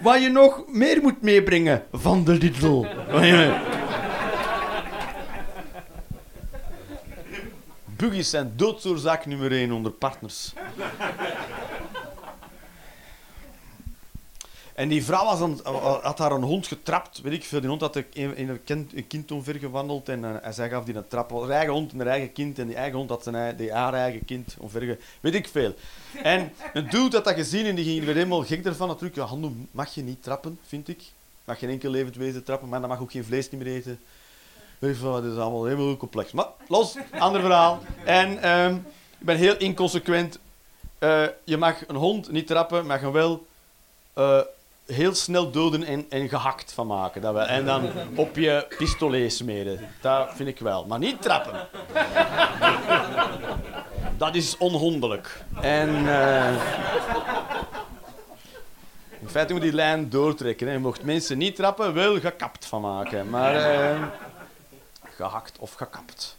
[0.00, 2.86] wat je nog meer moet meebrengen van de Lidl.
[7.84, 10.52] Buggies zijn doodsoorzaak nummer 1 onder partners.
[14.74, 15.60] En die vrouw was
[16.02, 17.60] had haar een hond getrapt, weet ik veel.
[17.60, 21.08] Die hond had een, een, kind, een kind omvergewandeld en uh, zij gaf die een
[21.08, 21.30] trap.
[21.30, 22.58] Haar eigen hond en haar eigen kind.
[22.58, 24.98] En die eigen hond had zijn, die, haar eigen kind omverge...
[25.20, 25.74] Weet ik veel.
[26.22, 28.88] En een dude had dat gezien en die ging er weer helemaal gek ervan.
[28.88, 31.02] Natuurlijk, ja, handen mag je niet trappen, vind ik.
[31.44, 34.00] Mag geen enkel levend wezen trappen, maar dan mag ook geen vlees niet meer eten.
[34.78, 36.32] Weet je dat is allemaal helemaal complex.
[36.32, 37.82] Maar los, ander verhaal.
[38.04, 38.74] En ehm,
[39.18, 40.38] ik ben heel inconsequent.
[40.98, 43.46] Eh, je mag een hond niet trappen, maar je wel
[44.12, 44.40] eh,
[44.86, 47.20] heel snel doden en, en gehakt van maken.
[47.20, 47.46] Dat wel.
[47.46, 49.88] En dan op je pistolet smeren.
[50.00, 50.86] Dat vind ik wel.
[50.86, 51.68] Maar niet trappen.
[54.16, 55.42] Dat is onhondelijk.
[55.60, 55.88] En...
[56.08, 56.52] eh,
[59.20, 60.66] in feite moet die lijn doortrekken.
[60.66, 60.72] Hè.
[60.72, 63.30] Je mocht mensen niet trappen, wel gekapt van maken.
[63.30, 64.02] Maar eh,
[65.16, 66.36] gehakt of gekapt.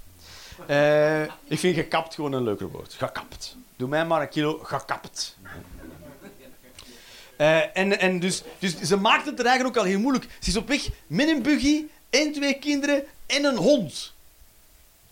[0.66, 2.94] Eh, ik vind gekapt gewoon een leuker woord.
[2.94, 3.56] Gekapt.
[3.76, 5.38] Doe mij maar een kilo gekapt.
[7.38, 10.28] Eh, en en dus, dus ze maakt het er eigenlijk ook al heel moeilijk.
[10.40, 14.14] Ze is op weg met een buggy en twee kinderen en een hond.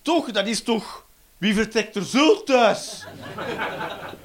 [0.01, 1.05] Toch, dat is toch...
[1.37, 3.05] Wie vertrekt er zo thuis?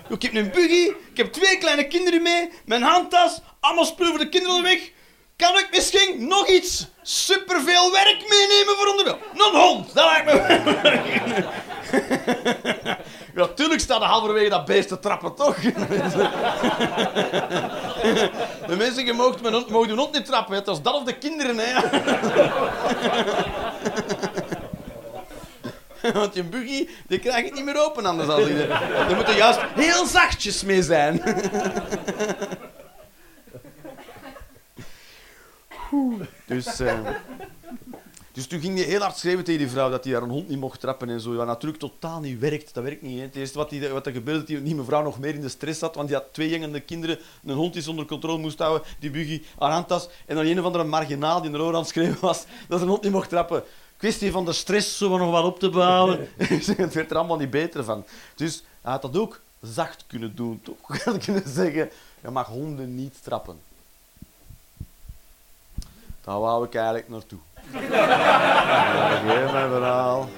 [0.09, 4.25] Ik heb een buggy, ik heb twee kleine kinderen mee, mijn handtas, allemaal spullen voor
[4.25, 4.91] de kinderen weg.
[5.37, 9.17] Kan ik misschien nog iets superveel werk meenemen voor onderweg?
[9.33, 11.47] Een hond, dat lijkt me...
[13.39, 15.57] Ja, tuurlijk staat de halverwege dat beest te trappen, toch?
[18.67, 21.57] De mensen, mogen mijn hond, hun hond niet trappen, het was dat of de kinderen,
[21.59, 21.73] hè.
[26.21, 28.29] Want je buggy, die krijg je niet meer open anders.
[28.29, 28.63] Als je,
[29.09, 31.23] er moeten juist heel zachtjes mee zijn.
[36.47, 36.99] Dus, eh,
[38.39, 40.49] dus toen ging hij heel hard schreeuwen tegen die vrouw dat hij haar een hond
[40.49, 41.35] niet mocht trappen en zo.
[41.35, 42.75] Wat natuurlijk totaal niet werkt.
[42.75, 43.19] Dat werkt niet.
[43.19, 43.23] Hè.
[43.23, 45.49] Het eerste wat, die, wat er gebeurde, dat die, die mevrouw nog meer in de
[45.49, 48.59] stress zat, want die had twee jengende kinderen, een hond die ze onder controle moest
[48.59, 51.81] houden, die buggy, handtas, en dan een of andere marginaal die in de oor aan
[51.81, 53.63] het schreeuwen was dat ze een hond niet mocht trappen.
[53.97, 56.29] Kwestie van de stress zo nog wat op te bouwen.
[56.77, 58.05] het werd er allemaal niet beter van.
[58.35, 60.99] Dus hij had dat ook zacht kunnen doen, toch?
[61.05, 61.91] Had kunnen zeggen,
[62.23, 63.61] je mag honden niet trappen.
[66.21, 67.39] Daar wou ik eigenlijk naartoe.
[67.73, 70.29] Geef mijn verhaal.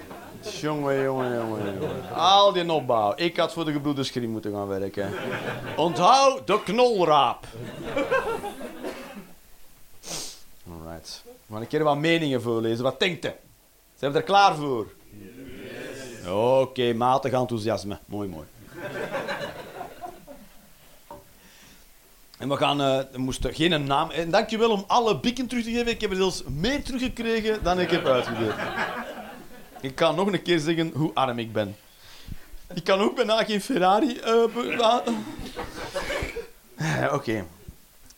[0.60, 2.14] Jongen, jongen, jongen, jongen.
[2.14, 3.12] Al die opbouw.
[3.16, 5.12] Ik had voor de gebroeders moeten gaan werken.
[5.76, 7.46] Onthoud de knolraap.
[10.70, 11.22] Alright.
[11.24, 12.84] We gaan een keer wat meningen voorlezen.
[12.84, 13.30] Wat denkt u?
[13.96, 14.86] Zijn we er klaar voor?
[16.28, 17.98] Oké, matig enthousiasme.
[18.06, 18.46] Mooi, mooi.
[22.40, 24.10] En we gaan, eh er moest geen naam.
[24.10, 25.88] En dankjewel om alle bikken terug te geven.
[25.88, 28.54] Ik heb er zelfs meer teruggekregen dan ik heb uitgedeeld.
[29.80, 31.76] Ik kan nog een keer zeggen hoe arm ik ben.
[32.74, 34.18] Ik kan ook bijna geen Ferrari.
[34.18, 34.44] eh,
[36.76, 37.46] Eh, Oké.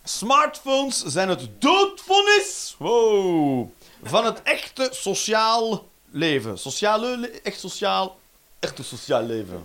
[0.05, 3.69] Smartphones zijn het doodvonnis wow,
[4.03, 6.59] van het echte sociaal leven.
[6.59, 8.19] Sociale le- echt sociaal,
[8.61, 9.65] echte sociaal leven.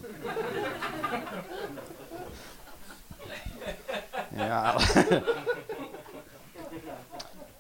[4.37, 4.75] Ja.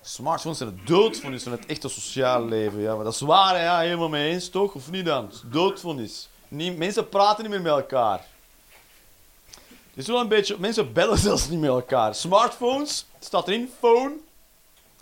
[0.01, 2.79] Smartphones zijn het doodvonnis van het echte sociale leven.
[2.79, 4.73] Ja, maar dat is waar, ja, helemaal mee eens, toch?
[4.73, 5.31] Of niet dan?
[5.45, 6.29] Doodvonnis.
[6.47, 8.25] Niet, mensen praten niet meer met elkaar.
[9.97, 10.55] Het is wel een beetje...
[10.59, 12.15] Mensen bellen zelfs niet met elkaar.
[12.15, 14.13] Smartphones, staat erin, phone,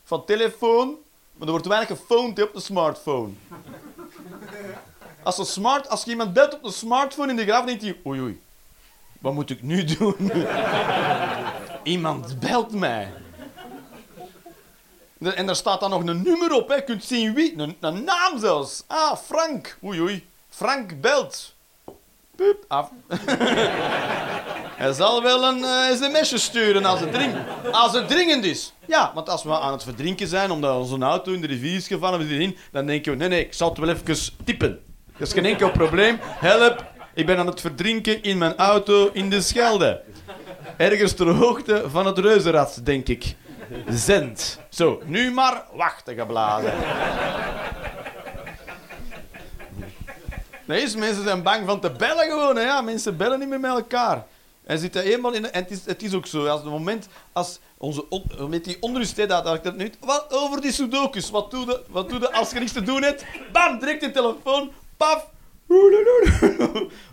[0.04, 0.96] van telefoon,
[1.34, 3.34] maar er wordt weinig gefoond op de smartphone.
[5.24, 8.00] Als, een smart, als je iemand belt op een smartphone in de graf, denkt hij...
[8.06, 8.42] Oei, oei.
[9.20, 10.32] Wat moet ik nu doen?
[11.86, 13.14] Iemand belt mij.
[15.20, 16.68] En daar staat dan nog een nummer op.
[16.68, 16.76] Hè.
[16.76, 17.54] Je kunt zien wie.
[17.58, 18.84] Een, naam zelfs.
[18.88, 19.78] Ah, Frank.
[19.84, 20.28] Oei, oei.
[20.50, 21.54] Frank belt.
[22.36, 22.90] Pup, af.
[24.76, 27.18] Hij zal wel een eh, sms'je sturen als het,
[27.72, 28.74] als het dringend is.
[28.88, 31.88] Ja, want als we aan het verdrinken zijn omdat onze auto in de rivier is
[31.88, 34.80] gevallen, we in, dan denken we, nee, nee, ik zal het wel even typen.
[35.18, 36.20] Dat is geen enkel probleem.
[36.22, 40.02] Help, ik ben aan het verdrinken in mijn auto in de Schelde.
[40.78, 43.36] Ergens ter hoogte van het reuzenrad, denk ik.
[43.90, 44.60] Zend.
[44.70, 46.74] Zo, nu maar wachten geblazen.
[50.66, 52.56] Nee, mensen zijn bang van te bellen gewoon.
[52.62, 54.26] Ja, mensen bellen niet meer met elkaar.
[54.64, 55.52] En zitten eenmaal in...
[55.52, 56.46] En het is, het is ook zo.
[56.48, 57.08] Als het moment...
[57.34, 59.92] Als onze on- met die onrust, dat, ik dat nu...
[60.00, 61.30] Wat over die sudokus.
[61.30, 63.26] Wat doe je wat doe je als je niks te doen hebt?
[63.52, 64.72] Bam, direct de telefoon.
[64.98, 65.26] Paf.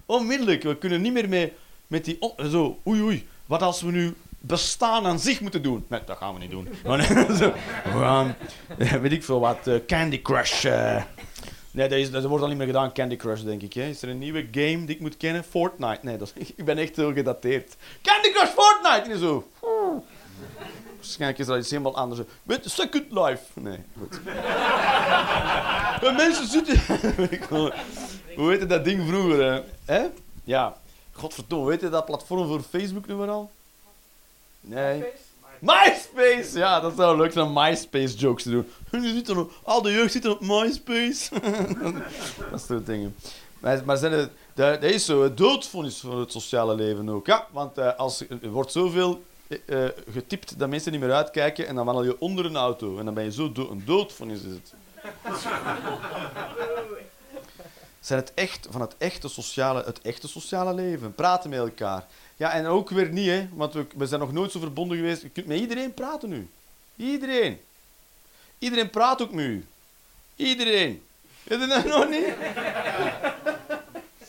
[0.06, 0.62] Onmiddellijk.
[0.62, 1.52] We kunnen niet meer mee,
[1.86, 2.16] met die...
[2.20, 3.28] on- zo, oei, oei.
[3.46, 5.84] Wat als we nu bestaan aan zich moeten doen?
[5.88, 6.68] Nee, dat gaan we niet doen.
[8.78, 10.64] Eh, weet ik veel wat, eh, Candy Crush...
[10.64, 11.02] eh.
[11.70, 13.72] Nee, dat, is, wordt al niet meer gedaan, Candy Crush, denk ik.
[13.72, 13.82] Hè.
[13.82, 15.44] Is er een nieuwe game die ik moet kennen?
[15.44, 15.98] Fortnite.
[16.02, 17.76] Nee, dat is, ik ben echt heel gedateerd.
[18.02, 19.10] Candy Crush Fortnite!
[19.10, 19.48] En zo.
[20.96, 22.20] Waarschijnlijk is dat iets helemaal anders.
[22.42, 23.42] Met Second Life.
[23.54, 24.20] Nee, goed.
[26.16, 26.80] Mensen zitten...
[28.36, 29.64] Hoe heette dat ding vroeger?
[29.84, 30.06] Hè?
[30.44, 30.76] Ja.
[31.12, 33.50] Godverdomme, weet je dat platform voor Facebook nu maar al?
[34.60, 35.04] Nee.
[35.58, 36.58] MySpace!
[36.58, 38.66] Ja, dat zou leuk zijn om MySpace-jokes te doen.
[39.02, 41.40] Je zit er nog, al de jeugd zit er op MySpace.
[42.50, 43.14] dat soort dingen.
[43.60, 47.26] Maar, maar zijn het, dat, is zo, het doodvonnis voor het sociale leven ook.
[47.26, 51.66] Ja, want eh, als, er wordt zoveel eh, eh, getipt dat mensen niet meer uitkijken
[51.66, 52.98] en dan wandel je onder een auto.
[52.98, 54.74] En dan ben je zo do een doodvonnis is het.
[58.02, 61.14] Zijn het echt, van het echte, sociale, het echte sociale leven.
[61.14, 62.06] Praten met elkaar.
[62.36, 65.22] Ja, en ook weer niet, hè, want we, we zijn nog nooit zo verbonden geweest.
[65.22, 66.48] Je kunt met iedereen praten nu.
[66.96, 67.60] Iedereen.
[68.58, 69.66] Iedereen praat ook met u.
[70.36, 71.02] Iedereen.
[71.42, 72.26] Weet je dat nog niet?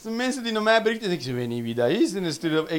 [0.01, 2.13] Zijn mensen die naar mij berichten en ik weet niet wie dat is.
[2.13, 2.23] En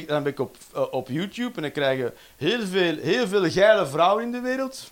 [0.07, 3.87] dan ben ik op, eh, op YouTube en dan krijgen heel veel, heel veel geile
[3.87, 4.91] vrouwen in de wereld.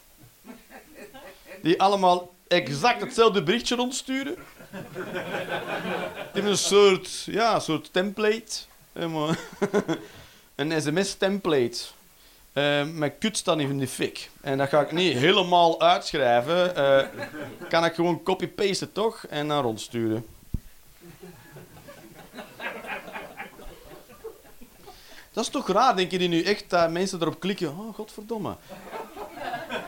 [1.63, 4.37] Die allemaal exact hetzelfde berichtje rondsturen.
[6.33, 8.61] Die hebben een soort, ja, soort template.
[10.55, 11.79] Een sms-template.
[12.53, 14.31] Eh, met kut staan in de fik.
[14.41, 16.77] En dat ga ik niet helemaal uitschrijven.
[16.77, 17.07] Eh,
[17.69, 19.27] kan ik gewoon copy-pasten, toch?
[19.27, 20.27] En dan rondsturen.
[25.33, 27.69] Dat is toch raar, denk je die nu echt dat mensen erop klikken?
[27.69, 28.57] Oh, godverdomme.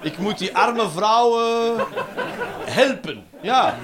[0.02, 1.76] Ik moet die arme vrouwen
[2.64, 3.24] helpen.
[3.42, 3.78] Ja.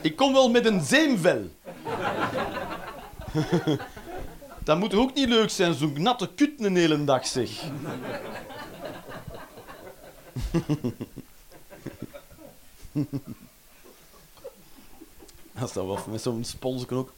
[0.00, 1.50] Ik kom wel met een zeemvel.
[4.64, 7.50] Dat moet ook niet leuk zijn, zo'n natte kut een hele dag, zeg.
[15.52, 17.12] Dat is dan wel met zo'n sponsje ook.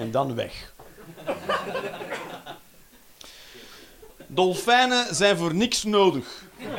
[0.00, 0.72] En dan weg.
[4.26, 6.26] Dolfijnen zijn voor niks nodig.
[6.58, 6.78] Ja.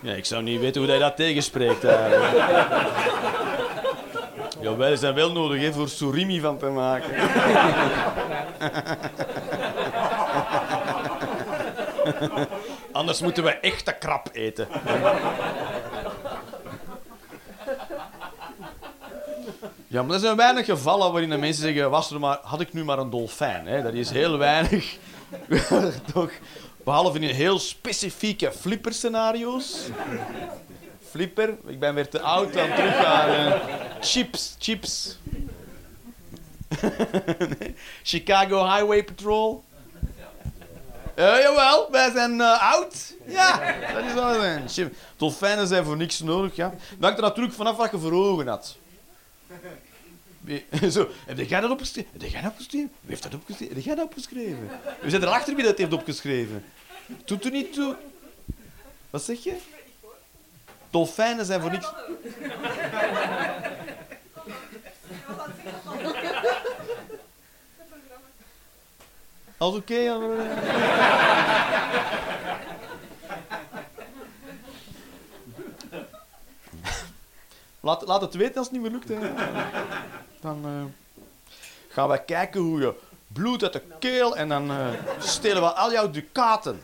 [0.00, 1.84] Ja, ik zou niet weten hoe hij dat tegenspreekt.
[1.84, 2.44] eigenlijk.
[4.60, 7.14] Jawel, ze zijn wel nodig hè, voor surimi van te maken.
[13.00, 14.68] Anders moeten we echte krap eten.
[19.86, 22.72] Ja, maar er zijn weinig gevallen waarin de mensen zeggen: was er maar, had ik
[22.72, 23.66] nu maar een dolfijn.
[23.66, 23.82] Hè?
[23.82, 24.96] Dat is heel weinig.
[26.12, 26.30] Toch?
[26.84, 29.76] Behalve in heel specifieke flipper-scenario's.
[31.10, 33.28] Flipper, ik ben weer te oud aan teruggaan.
[33.28, 33.60] eh.
[34.00, 35.18] chips, chips.
[38.02, 39.64] Chicago Highway Patrol.
[41.20, 43.14] Eh, jawel, wij zijn eh, oud.
[43.26, 44.68] Ja, dat is wel zijn.
[44.68, 46.68] Chip- Dolfijnen zijn voor niks nodig, ja.
[46.68, 48.76] Dat hangt er natuurlijk vanaf wat je voor ogen had.
[50.40, 52.10] Wie- Zo, heb jij dat opgeschreven?
[52.20, 52.90] Heb jij dat opgeschreven?
[53.00, 53.74] Wie heeft dat opgeschreven?
[53.74, 54.70] Heb jij dat opgeschreven?
[55.00, 56.64] We zijn erachter wie dat heeft opgeschreven.
[57.24, 57.96] Doet er niet toe.
[59.10, 59.56] Wat zeg je?
[60.90, 61.86] Dolfijnen zijn voor niks...
[69.60, 70.18] Alles oké?
[77.80, 79.08] Laat, laat het weten als het niet meer lukt.
[79.08, 79.18] Hè.
[80.40, 80.84] Dan eh,
[81.88, 82.94] gaan wij kijken hoe je
[83.26, 84.86] bloed uit de keel en dan eh,
[85.18, 86.82] stelen we al jouw ducaten.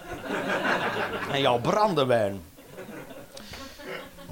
[1.33, 2.43] En jouw brandewijn.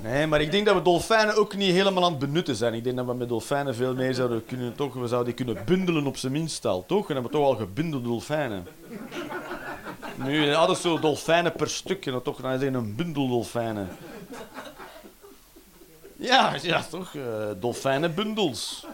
[0.05, 2.75] Nee, maar ik denk dat we dolfijnen ook niet helemaal aan het benutten zijn.
[2.75, 5.65] Ik denk dat we met dolfijnen veel meer zouden kunnen, toch, we zouden die kunnen
[5.65, 7.09] bundelen op zijn minst toch?
[7.09, 8.67] En hebben toch al gebundelde dolfijnen.
[10.15, 13.89] Nu, altijd zo dolfijnen per stuk, en dan toch dan het een bundel dolfijnen.
[16.17, 17.15] Ja, ja toch?
[17.15, 18.87] eh dolfijnenbundels.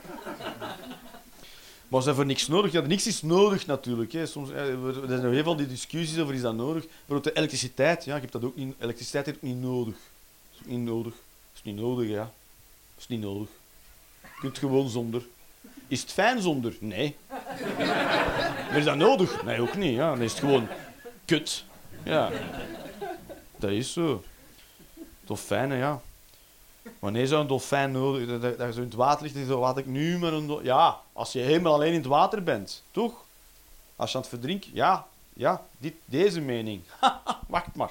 [1.88, 2.72] Maar ze hebben niks nodig.
[2.72, 4.12] Ja, niks is nodig natuurlijk.
[4.12, 4.26] Hè.
[4.26, 6.86] Soms, eh, er zijn nog heel veel die discussies over is dat nodig.
[6.86, 8.04] Bijvoorbeeld de elektriciteit.
[8.04, 9.94] Ja, ik heb dat ook niet, elektriciteit heeft ook niet nodig.
[10.60, 11.14] Is niet nodig.
[11.54, 12.30] Is niet nodig, ja.
[12.98, 13.48] Is niet nodig.
[14.22, 15.22] Je kunt gewoon zonder.
[15.88, 16.76] Is het fijn zonder?
[16.80, 17.16] Nee.
[17.78, 19.42] Maar is dat nodig?
[19.44, 19.94] Nee, ook niet.
[19.94, 20.08] Ja.
[20.10, 20.68] Dan is het gewoon
[21.24, 21.64] kut.
[22.04, 22.30] Ja.
[23.56, 24.24] Dat is zo.
[25.24, 26.00] Dolfijnen, ja.
[26.98, 29.58] Wanneer zou een dolfijn nodig dat, dat, dat zo in het water ligt en zo,
[29.58, 32.82] wat ik nu met een dol- Ja, als je helemaal alleen in het water bent,
[32.90, 33.24] toch?
[33.96, 34.70] Als je aan het verdrinken...
[34.74, 36.82] Ja, ja, dit, deze mening.
[37.48, 37.90] Wacht maar.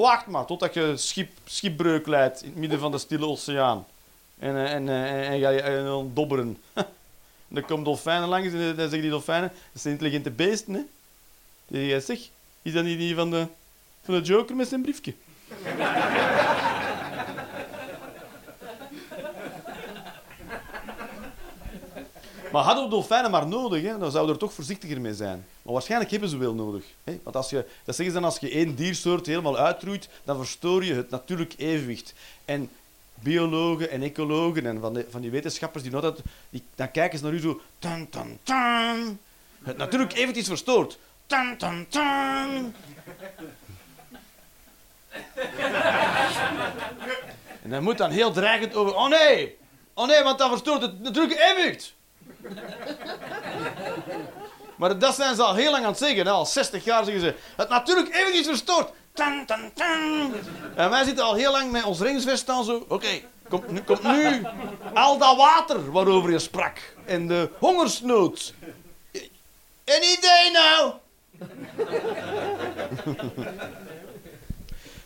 [0.00, 3.86] Wacht maar, totdat je schip, schipbreuk leidt in het midden van de stille oceaan.
[4.38, 6.58] En, eh, en, eh, en, en ga je en dan dobberen.
[7.48, 9.52] dan komen dolfijnen langs en dan zeggen die dolfijnen...
[9.72, 10.80] Dat zijn intelligente beesten, hè?
[11.66, 12.30] Die jij zegt,
[12.62, 13.46] is dat niet die van de,
[14.04, 15.14] van de Joker met zijn briefje?
[22.52, 25.46] Maar hadden we dolfijnen maar nodig, hè, dan zouden we er toch voorzichtiger mee zijn.
[25.62, 26.84] Maar waarschijnlijk hebben ze wel nodig.
[27.04, 27.20] Hè?
[27.22, 30.84] Want als je, dat zeggen ze dan, als je één diersoort helemaal uitroeit, dan verstoor
[30.84, 32.14] je het natuurlijk evenwicht.
[32.44, 32.70] En
[33.14, 36.18] biologen en ecologen en van, de, van die wetenschappers, die, altijd,
[36.50, 37.60] die dan kijken ze naar u zo...
[37.78, 39.18] Tan.
[39.62, 40.98] Het natuurlijk evenwicht is verstoord.
[47.62, 48.94] En dan moet dan heel dreigend over...
[48.94, 49.58] Oh nee!
[49.94, 51.94] Oh nee, want dat verstoort het natuurlijke evenwicht.
[54.76, 56.26] Maar dat zijn ze al heel lang aan het zeggen.
[56.26, 57.34] Al 60 jaar zeggen ze...
[57.56, 58.90] Het natuurlijk evenwicht is verstoord.
[60.74, 62.84] En wij zitten al heel lang met ons ringsvest aan zo...
[62.88, 64.46] Oké, komt, nu, nu
[64.94, 66.78] al dat water waarover je sprak.
[67.04, 68.54] En de hongersnood.
[69.84, 70.92] Een idee nou?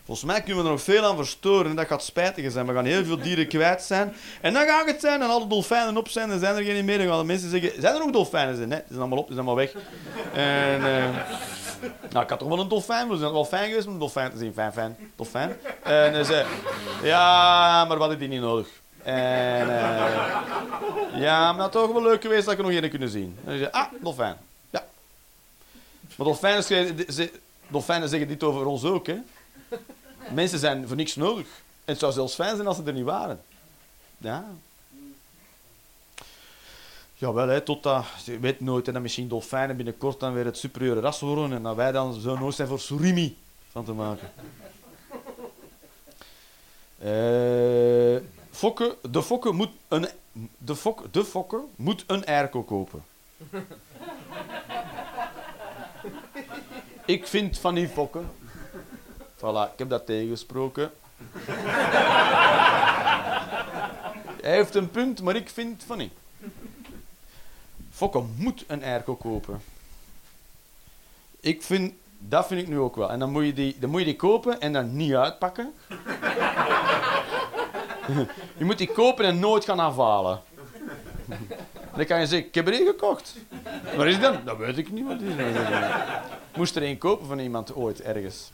[0.05, 2.67] Volgens mij kunnen we er nog veel aan verstoren en dat gaat spijtig zijn.
[2.67, 4.15] We gaan heel veel dieren kwijt zijn.
[4.41, 6.99] En dan gaat het zijn en alle dolfijnen op zijn, dan zijn er geen meer.
[6.99, 8.59] Dan gaan de mensen zeggen, zijn er nog dolfijnen?
[8.59, 9.75] Nee, die zijn allemaal op, die zijn allemaal weg.
[10.33, 11.09] En, eh,
[12.11, 13.33] nou, ik had toch wel een dolfijn willen zijn.
[13.33, 14.53] Wel fijn geweest om een dolfijn te zien.
[14.53, 15.57] Fijn, fijn, dolfijn.
[15.83, 16.47] En zei,
[17.03, 18.69] ja, maar we hadden die niet nodig.
[19.03, 19.15] En,
[19.79, 23.09] eh, ja, maar het had toch wel leuk geweest dat ik er nog één kunnen
[23.09, 23.39] zien.
[23.45, 24.37] En zei, ah, dolfijn.
[24.71, 24.85] Ja.
[26.17, 27.31] Maar dolfijnen, ze-
[27.69, 29.17] dolfijnen zeggen dit over ons ook, hè.
[30.33, 31.47] Mensen zijn voor niks nodig.
[31.85, 33.41] En het zou zelfs fijn zijn als ze er niet waren.
[34.19, 34.45] Ja.
[37.15, 41.01] Jawel, hè, totdat, je weet nooit, hè, dat misschien dolfijnen binnenkort dan weer het superieure
[41.01, 43.37] ras worden en dat wij dan zo nooit zijn voor surimi
[43.71, 44.33] van te maken.
[46.99, 48.17] Eh,
[48.51, 50.09] fokke, de fokke moet een,
[50.59, 53.05] de fok, de fokke moet een airco kopen.
[57.07, 58.31] Ik vind van die fokken
[59.45, 60.91] Voilà, ik heb dat tegengesproken.
[64.43, 66.13] Hij heeft een punt, maar ik vind van niet.
[67.91, 69.63] Fokke moet een airco kopen.
[71.41, 73.11] Ik vind, dat vind ik nu ook wel.
[73.11, 75.75] En dan moet je die, dan moet je die kopen en dan niet uitpakken.
[78.59, 80.41] je moet die kopen en nooit gaan aanvalen.
[81.97, 83.37] Dan kan je zeggen, ik heb er één gekocht.
[83.97, 84.41] Waar is die dan?
[84.45, 85.07] Dat weet ik niet.
[85.07, 85.47] Wat is dat?
[86.57, 88.51] Moest er één kopen van iemand ooit ergens.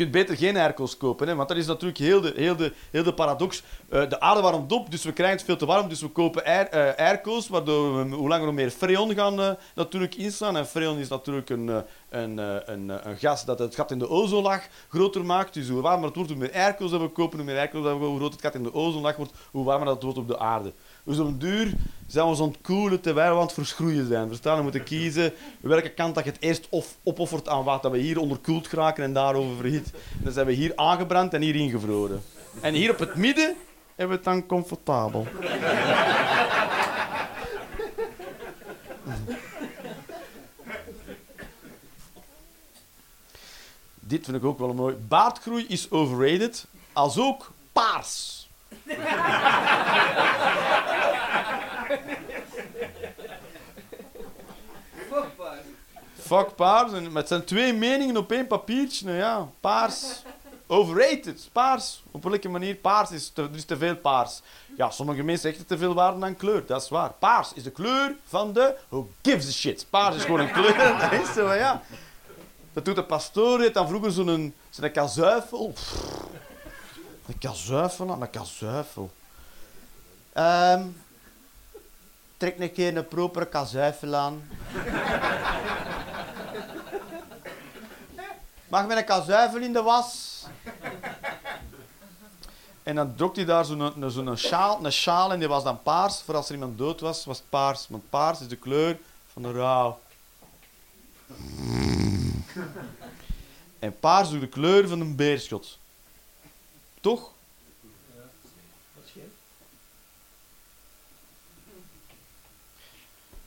[0.00, 3.02] Kunt beter geen airco's kopen, hè, want dat is natuurlijk heel de, heel de, heel
[3.02, 3.62] de paradox.
[3.88, 6.44] Eh, de aarde warmt op, dus we krijgen het veel te warm, dus we kopen
[6.44, 10.56] air, eh, airco's, waardoor we hoe langer hoe meer freon gaan eh, natuurlijk instaan.
[10.56, 12.38] En freon is natuurlijk een, een,
[12.72, 15.54] een, een gas dat het gat in de ozonlaag groter maakt.
[15.54, 17.98] Dus hoe warmer het wordt, hoe meer airco's dat we kopen, hoe meer airco's dat
[17.98, 20.38] we hoe groter het gat in de ozonlaag wordt, hoe warmer dat wordt op de
[20.38, 20.72] aarde.
[21.04, 21.72] Dus op duur
[22.06, 24.28] zijn we ons aan het koelen terwijl we aan het verschroeien zijn.
[24.28, 24.56] Verstaan?
[24.56, 27.82] We moeten kiezen welke kant dat je het eerst of opoffert aan wat.
[27.82, 29.90] Dat we hier onderkoeld geraken en daarover verhit.
[30.18, 32.22] Dan zijn we hier aangebrand en hier ingevroren.
[32.60, 33.56] En hier op het midden
[33.94, 35.26] hebben we het dan comfortabel.
[44.10, 44.94] Dit vind ik ook wel mooi.
[44.94, 48.39] Baardgroei is overrated, als ook paars.
[56.30, 56.92] Fuck paars.
[56.92, 59.06] En met zijn twee meningen op één papiertje.
[59.06, 60.22] Nou ja, paars.
[60.66, 61.48] Overrated.
[61.52, 62.02] Paars.
[62.10, 62.74] Op welke manier?
[62.74, 64.40] Paars is te, er is te veel paars.
[64.76, 66.66] Ja, sommige mensen hechten te veel waarde aan kleur.
[66.66, 67.12] Dat is waar.
[67.12, 68.76] Paars is de kleur van de...
[68.88, 69.86] Who gives a shit?
[69.90, 70.76] Paars is gewoon een kleur.
[71.34, 71.82] Dat ja.
[72.72, 73.58] Dat doet de pastoor.
[73.58, 75.68] Die dan vroeger zo'n zo'n kazuifel.
[75.68, 76.19] Pff.
[77.30, 79.10] Een kazuifel een kazuifel.
[80.32, 80.86] Ehm
[82.36, 84.48] trek een keer een propere kazuifel aan.
[88.68, 90.42] Mag met een kazuifel in de was?
[92.82, 96.20] En dan trok hij daar zo'n zo'n sjaal, een sjaal en die was dan paars.
[96.20, 97.86] Voor als er iemand dood was, was het paars.
[97.88, 98.98] Want paars is de kleur
[99.32, 100.00] van de rouw.
[103.78, 105.79] En paars is de kleur van een beerschot.
[107.00, 107.30] Toch?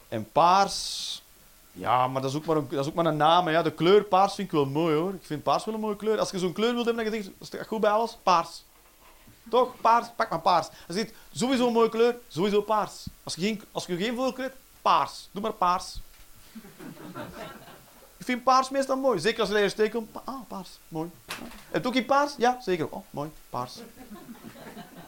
[0.08, 1.22] En paars...
[1.72, 3.50] Ja, maar dat is ook maar een, dat is ook maar een naam.
[3.50, 5.14] Ja, de kleur paars vind ik wel mooi hoor.
[5.14, 6.20] Ik vind paars wel een mooie kleur.
[6.20, 8.18] Als je zo'n kleur wilt hebben, dan denk je, is het goed bij alles?
[8.24, 8.64] Paars.
[9.50, 9.82] Toch?
[9.82, 10.68] Paars, pak maar paars.
[10.88, 13.06] Als je sowieso een mooie kleur, sowieso paars.
[13.24, 15.30] Als je geen, als je geen voorkeur hebt, paars.
[15.32, 16.00] Doe maar paars.
[18.24, 19.20] Ik vind paars meestal mooi.
[19.20, 20.10] Zeker als er steek komt.
[20.24, 20.70] Ah, paars.
[20.88, 21.10] Mooi.
[21.74, 22.34] Je ook in paars?
[22.38, 22.88] Ja, zeker.
[22.90, 23.32] Oh, mooi.
[23.50, 23.74] Paars.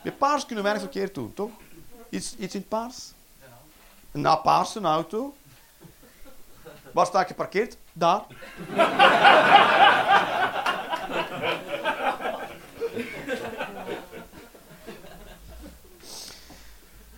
[0.03, 1.49] Met paars kunnen we weinig verkeerd doen, toch?
[2.09, 3.11] Iets, iets in het paars?
[4.11, 5.36] Een na paarse auto.
[6.91, 7.78] Waar sta ik geparkeerd?
[7.93, 8.22] Daar.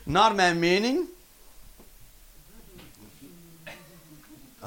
[0.04, 1.08] Naar mijn mening.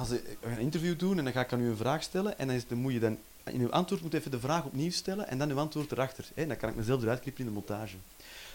[0.00, 2.46] Als ik een interview doen en dan ga ik aan u een vraag stellen en
[2.46, 5.38] dan, is, moet je dan in uw antwoord moet even de vraag opnieuw stellen en
[5.38, 6.24] dan uw antwoord erachter.
[6.34, 6.46] Hè?
[6.46, 7.96] Dan kan ik mezelf eruit knippen in de montage.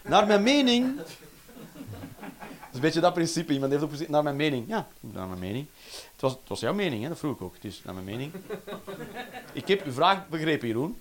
[0.03, 0.97] Naar mijn mening.
[0.97, 1.07] Dat
[2.69, 3.53] is een beetje dat principe.
[3.53, 4.67] Iemand heeft principe, naar mijn mening.
[4.67, 5.67] Ja, naar mijn mening.
[6.11, 7.09] Het was, het was jouw mening, hè?
[7.09, 7.55] dat vroeg ik ook.
[7.61, 8.31] Is naar mijn mening.
[9.53, 10.97] Ik heb uw vraag begrepen, Jeroen.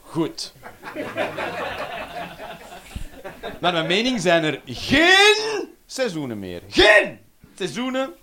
[0.00, 0.52] Goed.
[3.60, 6.62] Naar mijn mening zijn er geen seizoenen meer.
[6.68, 7.18] Geen
[7.54, 8.14] seizoenen.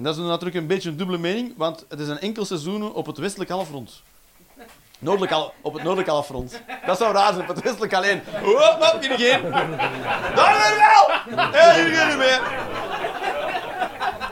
[0.00, 2.92] En dat is natuurlijk een beetje een dubbele mening, want het is een enkel seizoen
[2.92, 4.02] op het westelijk halfrond.
[4.98, 6.60] Noordelijk al, op het noordelijk halfrond.
[6.86, 8.22] Dat zou raar zijn, op het westelijk alleen.
[8.42, 9.50] Hop, hop, hier geen.
[10.34, 11.38] Daar weer wel!
[11.50, 12.40] Hé, hier geen meer.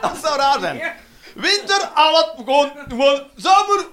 [0.01, 0.81] Dat zou raar zijn.
[1.35, 3.87] Winter, alle, gewoon, gewoon, zomer,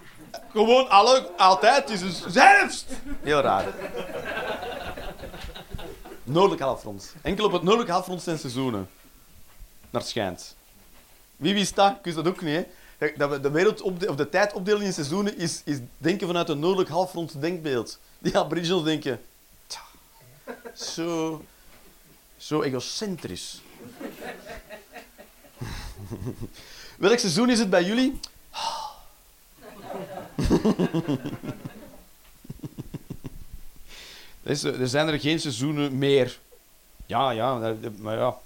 [0.53, 1.89] gewoon alle, altijd.
[1.89, 2.87] Het is dus herfst.
[3.23, 3.65] Heel raar.
[6.23, 7.15] Noordelijk halfrond.
[7.23, 8.89] Enkel op het noordelijk halfrond zijn seizoenen.
[9.91, 10.57] Naar het schijnt.
[11.37, 11.97] Wie wist dat?
[12.03, 12.67] Ik dat ook niet.
[13.17, 16.59] Dat we de, wereld op of de tijdopdeling in seizoenen is, is denken vanuit een
[16.59, 17.99] noordelijk halfrond denkbeeld.
[18.19, 19.21] Die aboriginals denken...
[19.67, 19.81] "Tja,
[20.75, 21.45] Zo...
[22.37, 23.61] Zo egocentrisch.
[26.99, 28.21] Welk seizoen is het bij jullie?
[34.43, 36.39] Er zijn er geen seizoenen meer.
[37.07, 38.37] Ja, ja, dat- maar ja.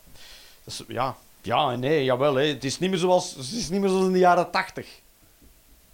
[0.65, 2.35] Dat ja, ja en nee, jawel.
[2.35, 5.01] Het, is niet meer zoals, het is niet meer zoals in de jaren tachtig.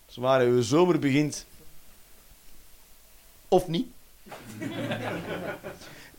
[0.06, 1.46] Zwaar, uw zomer begint.
[3.48, 3.86] Of niet.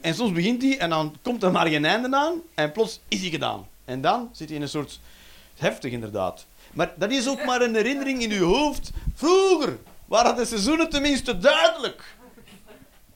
[0.02, 3.20] en soms begint hij en dan komt er maar geen einde aan en plots is
[3.20, 3.68] hij gedaan.
[3.86, 5.00] En dan zit hij in een soort...
[5.56, 6.46] Heftig, inderdaad.
[6.74, 8.92] Maar dat is ook maar een herinnering in uw hoofd.
[9.16, 12.16] Vroeger waren de seizoenen tenminste duidelijk.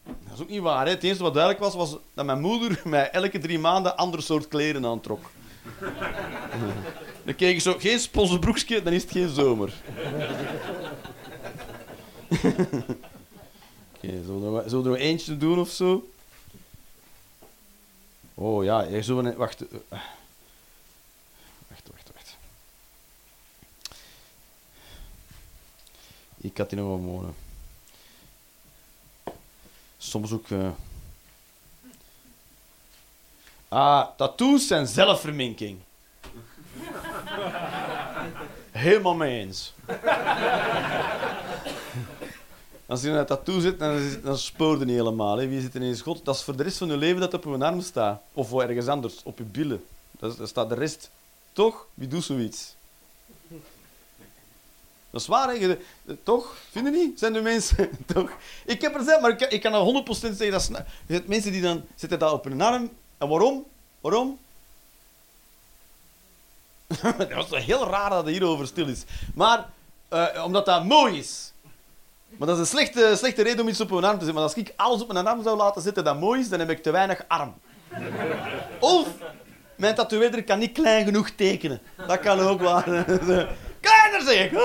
[0.03, 0.85] Dat is ook niet waar.
[0.85, 0.91] Hè.
[0.91, 4.21] Het enige wat duidelijk was, was dat mijn moeder mij elke drie maanden een ander
[4.21, 5.31] soort kleren aantrok.
[7.25, 9.73] Dan kreeg ik zo geen sponsorbroekje, dan is het geen zomer.
[13.95, 16.09] Oké, zullen, we, nog- zullen we eentje doen of zo?
[18.33, 19.35] Oh ja, hier zullen we...
[19.35, 19.61] Wacht.
[19.61, 19.67] eh,
[21.67, 22.35] Wacht, wacht, wacht.
[26.37, 27.35] Ik had die nog wel mogen.
[29.97, 30.49] Soms ook...
[30.49, 30.69] eh,
[33.73, 35.79] Ah, tattoos zijn zelfverminking.
[38.71, 39.73] Helemaal mee eens.
[42.85, 44.37] Als je in een tattoo zit, dan, dan
[44.79, 45.37] je niet helemaal.
[45.37, 45.47] Hè.
[45.47, 46.25] Wie zit er in schot?
[46.25, 48.21] Dat is voor de rest van je leven dat op je arm staat.
[48.33, 49.83] Of voor ergens anders, op je billen.
[50.19, 51.09] Dat, staat de rest.
[51.53, 51.87] Toch?
[51.93, 52.75] Wie doet zoiets?
[55.09, 55.53] Dat is waar, hè?
[55.55, 55.75] Eh,
[56.23, 56.55] toch?
[56.71, 57.19] Vind je niet?
[57.19, 57.89] Zijn er mensen?
[58.13, 58.31] toch?
[58.65, 60.71] Ik heb er zelf, maar ik, kan al 100% zeggen dat
[61.05, 62.89] je mensen die dan zitten dat op hun arm.
[63.21, 63.65] En waarom?
[64.01, 64.37] Waarom?
[67.17, 69.03] dat toch heel raar dat het hierover stil is.
[69.33, 69.65] Maar
[70.11, 71.51] Eh, omdat dat mooi is.
[72.37, 74.33] Maar dat is een slechte, slechte reden om iets op een arm te zetten.
[74.33, 76.69] Maar als ik alles op mijn arm zou laten zitten dat mooi is, dan heb
[76.69, 77.53] ik te weinig arm.
[78.79, 79.07] Of
[79.75, 81.81] mijn tatoeëerder kan niet klein genoeg tekenen.
[82.07, 82.83] Dat kan ook waar.
[83.81, 84.51] Kleiner zeg ik.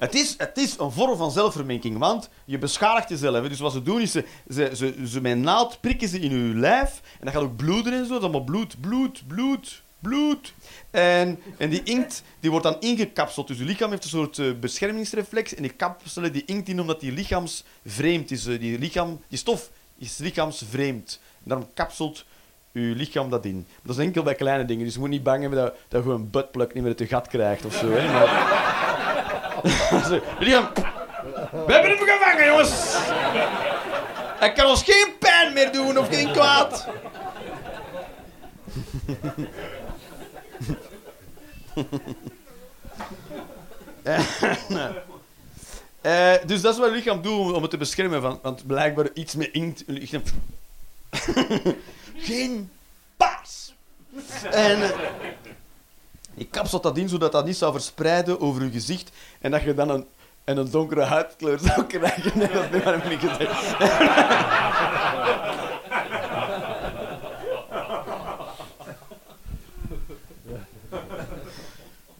[0.00, 0.14] Het
[0.56, 3.48] is, een vorm van zelfverminking, want je beschadigt jezelf.
[3.48, 7.00] Dus wat ze doen is, ze, ze, ze, met naald prikken ze in je lijf.
[7.18, 8.08] En dat gaat ook bloeden en zo.
[8.08, 10.54] Dat is allemaal bloed, bloed, bloed, bloed.
[10.90, 13.48] En, en die inkt die wordt dan ingekapseld.
[13.48, 15.54] Dus je lichaam heeft een soort eh, beschermingsreflex.
[15.54, 18.46] En die kapselen die inkt in omdat die lichaamsvreemd is.
[18.46, 21.20] Eh, die, lichaam, die stof is lichaamsvreemd.
[21.22, 22.24] En daarom kapselt
[22.72, 23.66] je lichaam dat in.
[23.82, 24.84] Dat is enkel bij kleine dingen.
[24.84, 27.28] Dus je moet niet bang hebben dat, dat je een buttplug niet meer uit gat
[27.28, 27.90] krijgt of zo.
[27.90, 28.12] Hè.
[28.12, 28.89] Maar...
[29.62, 30.22] We
[31.66, 32.96] hebben hem gevangen, jongens!
[34.38, 36.86] Hij kan ons geen pijn meer doen of geen kwaad.
[46.00, 48.20] Eh, dus dat is wat het lichaam doet om, het te beschermen.
[48.20, 49.84] Van, want blijkbaar iets met inkt.
[52.16, 52.70] Geen
[53.16, 53.74] paas.
[54.50, 54.90] En eh,
[56.40, 59.10] je kapselt dat in zodat dat niet zou verspreiden over je gezicht.
[59.40, 60.06] En dat je dan een,
[60.44, 62.32] en een donkere huidkleur zou krijgen.
[62.38, 63.50] Nee, dat ik.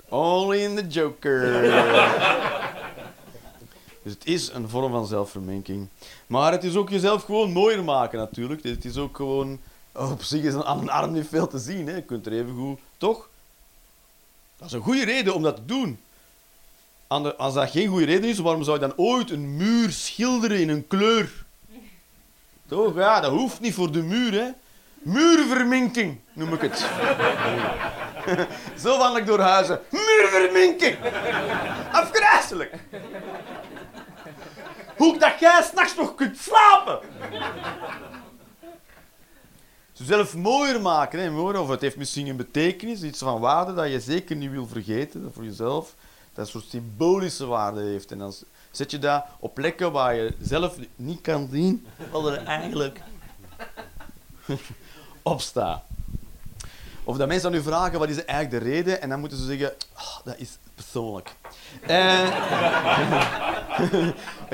[0.08, 1.62] Only in the Joker.
[4.02, 5.88] dus het is een vorm van zelfverminking.
[6.26, 8.62] Maar het is ook jezelf gewoon mooier maken, natuurlijk.
[8.62, 9.60] Het is ook gewoon...
[9.92, 11.86] Op zich is een arm niet veel te zien.
[11.86, 11.94] Hè.
[11.94, 12.78] Je kunt er even goed...
[12.98, 13.29] Toch?
[14.60, 16.00] Dat is een goede reden om dat te doen.
[17.36, 20.68] Als dat geen goede reden is, waarom zou je dan ooit een muur schilderen in
[20.68, 21.30] een kleur?
[22.68, 22.96] Toch?
[22.96, 24.48] Ja, dat hoeft niet voor de muur, hè.
[24.94, 26.78] Muurverminking, noem ik het.
[28.82, 29.80] Zo wandel ik door huizen.
[29.90, 30.96] Muurverminking!
[31.92, 32.74] Afgrijselijk!
[34.96, 36.98] Hoe dat jij s'nachts nog kunt slapen!
[40.04, 44.00] Zelf mooier maken, hè, of het heeft misschien een betekenis, iets van waarde dat je
[44.00, 45.94] zeker niet wil vergeten, voor jezelf,
[46.34, 48.12] dat een soort symbolische waarde heeft.
[48.12, 48.32] En dan
[48.70, 53.00] zet je dat op plekken waar je zelf niet kan zien wat er eigenlijk
[55.22, 55.82] op staat.
[57.04, 59.02] Of dat mensen aan u vragen, wat is eigenlijk de reden?
[59.02, 61.34] En dan moeten ze zeggen, "Ah, dat is persoonlijk.
[61.80, 62.26] En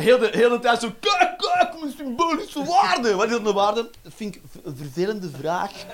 [0.07, 3.15] heel, de, heel de tijd zo, kijk, kijk, mijn symbolische waarde.
[3.15, 3.91] Wat is dat een waarde?
[4.03, 5.73] Dat vind ik een vervelende vraag.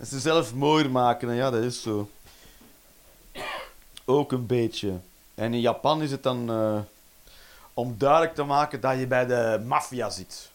[0.00, 2.10] En ze zelf mooier maken, en ja, dat is zo.
[4.04, 4.98] Ook een beetje.
[5.34, 6.78] En in Japan is het dan eh,
[7.74, 10.50] om duidelijk te maken dat je bij de maffia zit.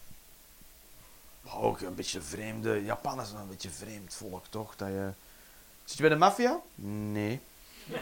[1.54, 2.84] Ook een beetje vreemde.
[2.84, 4.76] Japan is een beetje vreemd volk, toch?
[4.76, 5.10] Dat je...
[5.84, 6.60] Zit je bij de maffia?
[6.74, 7.40] Nee.
[7.86, 7.98] Dat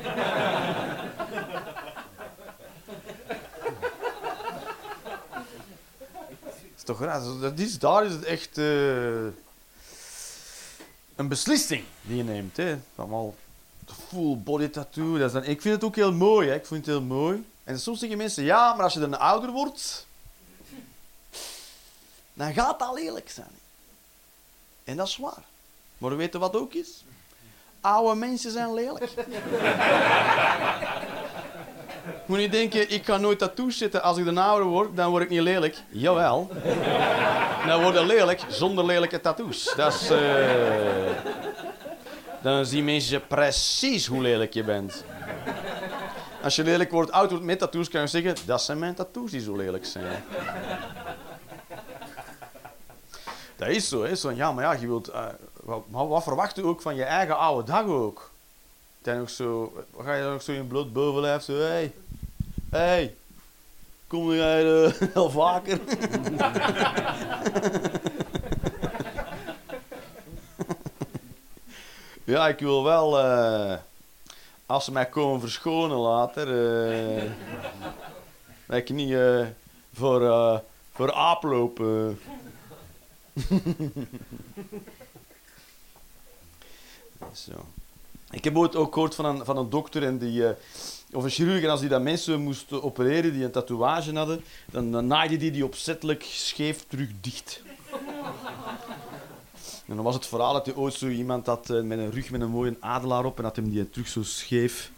[6.76, 7.22] is toch raar?
[7.78, 9.24] Daar is het echt eh,
[11.14, 12.57] een beslissing die je neemt.
[12.57, 12.78] Hè.
[12.95, 13.35] Allemaal
[14.09, 15.18] full body tattoo.
[15.18, 16.49] Dat is dan, ik vind het ook heel mooi.
[16.49, 16.55] Hè.
[16.55, 17.47] Ik vind het heel mooi.
[17.64, 20.06] En soms zeggen mensen, ja, maar als je dan ouder wordt,
[22.32, 23.59] dan gaat dat lelijk zijn.
[24.85, 25.44] En dat is waar.
[25.98, 27.03] Maar we weten wat ook is?
[27.85, 29.11] Oude mensen zijn lelijk.
[32.27, 34.02] Moet niet denken, ik ga nooit tattoos zetten.
[34.02, 35.77] Als ik dan ouder word, dan word ik niet lelijk.
[35.89, 36.51] Jawel.
[37.66, 39.73] Dan word je lelijk zonder lelijke tattoos.
[39.77, 40.11] Dat is...
[40.11, 40.19] eh,
[42.43, 45.05] Dan zien mensen precies hoe lelijk je bent.
[46.43, 48.35] Als je lelijk wordt, oud wordt met tattoos, kan je zeggen...
[48.47, 50.24] Dat zijn mijn tattoos die zo lelijk zijn.
[53.56, 54.15] Dat is zo, hè.
[54.15, 55.09] Zo, ja, maar ja, je wilt...
[55.09, 55.24] eh,
[55.65, 58.31] wat, wat verwacht je ook van je eigen oude dag ook?
[59.03, 59.73] Dan nog zo...
[59.99, 61.53] Ga je dan nog zo in bloot bovenlijf zo...
[61.53, 61.93] Hé, hey,
[62.70, 63.15] hey,
[64.07, 65.81] kom jij al vaker?
[72.24, 73.19] ja, ik wil wel...
[73.19, 73.78] eh,
[74.66, 76.49] als ze mij komen verschonen later...
[77.16, 77.31] eh,
[78.66, 79.47] dat ik niet eh,
[79.93, 80.61] voor,
[80.93, 81.82] voor aap loop...
[87.35, 87.66] Zo.
[88.31, 90.55] Ik heb ooit ook gehoord van een, van een dokter en die, eh,
[91.12, 94.93] of een chirurg, en als die dat mensen moest opereren die een tatoeage hadden, dan,
[94.93, 97.62] dan naaide die die opzettelijk scheef terug dicht.
[99.86, 102.31] En dan was het verhaal dat hij ooit zo iemand had eh, met een rug
[102.31, 104.90] met een mooie adelaar op en had hem die terug zo scheef.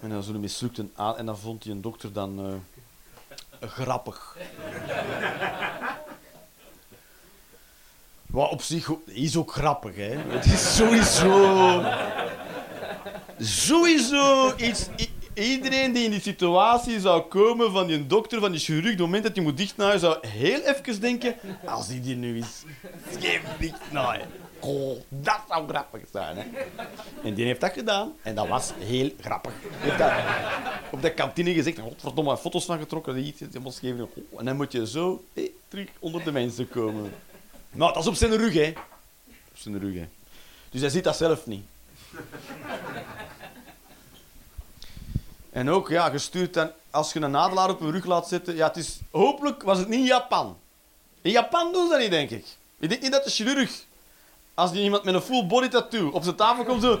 [0.00, 2.60] En dan zo'n mislukte aan en dan vond hij een dokter dan
[3.60, 4.36] eh, grappig.
[8.32, 10.16] Wat op zich is ook grappig, hè.
[10.28, 11.82] Het is sowieso...
[13.38, 14.88] Sowieso iets...
[15.34, 18.98] Iedereen die in die situatie zou komen van die dokter, van die chirurg, op het
[18.98, 21.34] moment dat hij moet dichtnaaien, zou heel even denken,
[21.64, 22.64] als hij die nu is,
[23.18, 24.26] geen dichtnaaien.
[24.60, 26.44] Oh, dat zou grappig zijn, hè.
[27.22, 29.52] En die heeft dat gedaan, en dat was heel grappig.
[29.60, 30.12] Die heeft dat
[30.90, 34.08] op de kantine gezegd, godverdomme, foto's van getrokken, die die omschreven.
[34.30, 37.12] Oh, en dan moet je zo eh, terug onder de mensen komen.
[37.72, 38.72] Nou, dat is op zijn rug, hè.
[39.26, 40.08] Op zijn rug, hè.
[40.70, 41.64] Dus hij ziet dat zelf niet.
[45.50, 48.66] En ook, ja, gestuurd dan, als je een nadelaar op je rug laat zitten, ja,
[48.66, 50.58] het is, hopelijk was het niet in Japan.
[51.22, 52.46] In Japan doen ze dat niet, denk ik.
[52.78, 53.84] Ik denk niet dat de chirurg,
[54.54, 57.00] als die iemand met een full body tattoo op zijn tafel komt, zo...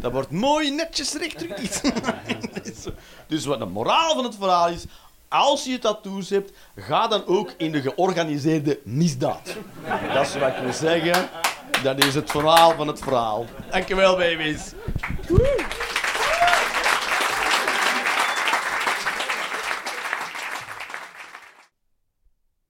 [0.00, 1.46] dat wordt mooi netjes recht
[3.26, 4.84] Dus wat de moraal van het verhaal is,
[5.30, 9.56] als je tattoos hebt, ga dan ook in de georganiseerde misdaad.
[10.14, 11.28] Dat is wat ik wil zeggen.
[11.82, 13.46] Dat is het verhaal van het verhaal.
[13.70, 14.72] Dankjewel, baby's.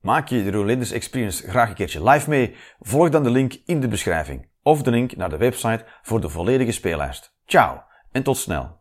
[0.01, 2.57] Maak je de Rolanders Experience graag een keertje live mee?
[2.81, 6.28] Volg dan de link in de beschrijving of de link naar de website voor de
[6.28, 7.35] volledige speellijst.
[7.47, 7.82] Ciao
[8.12, 8.80] en tot snel.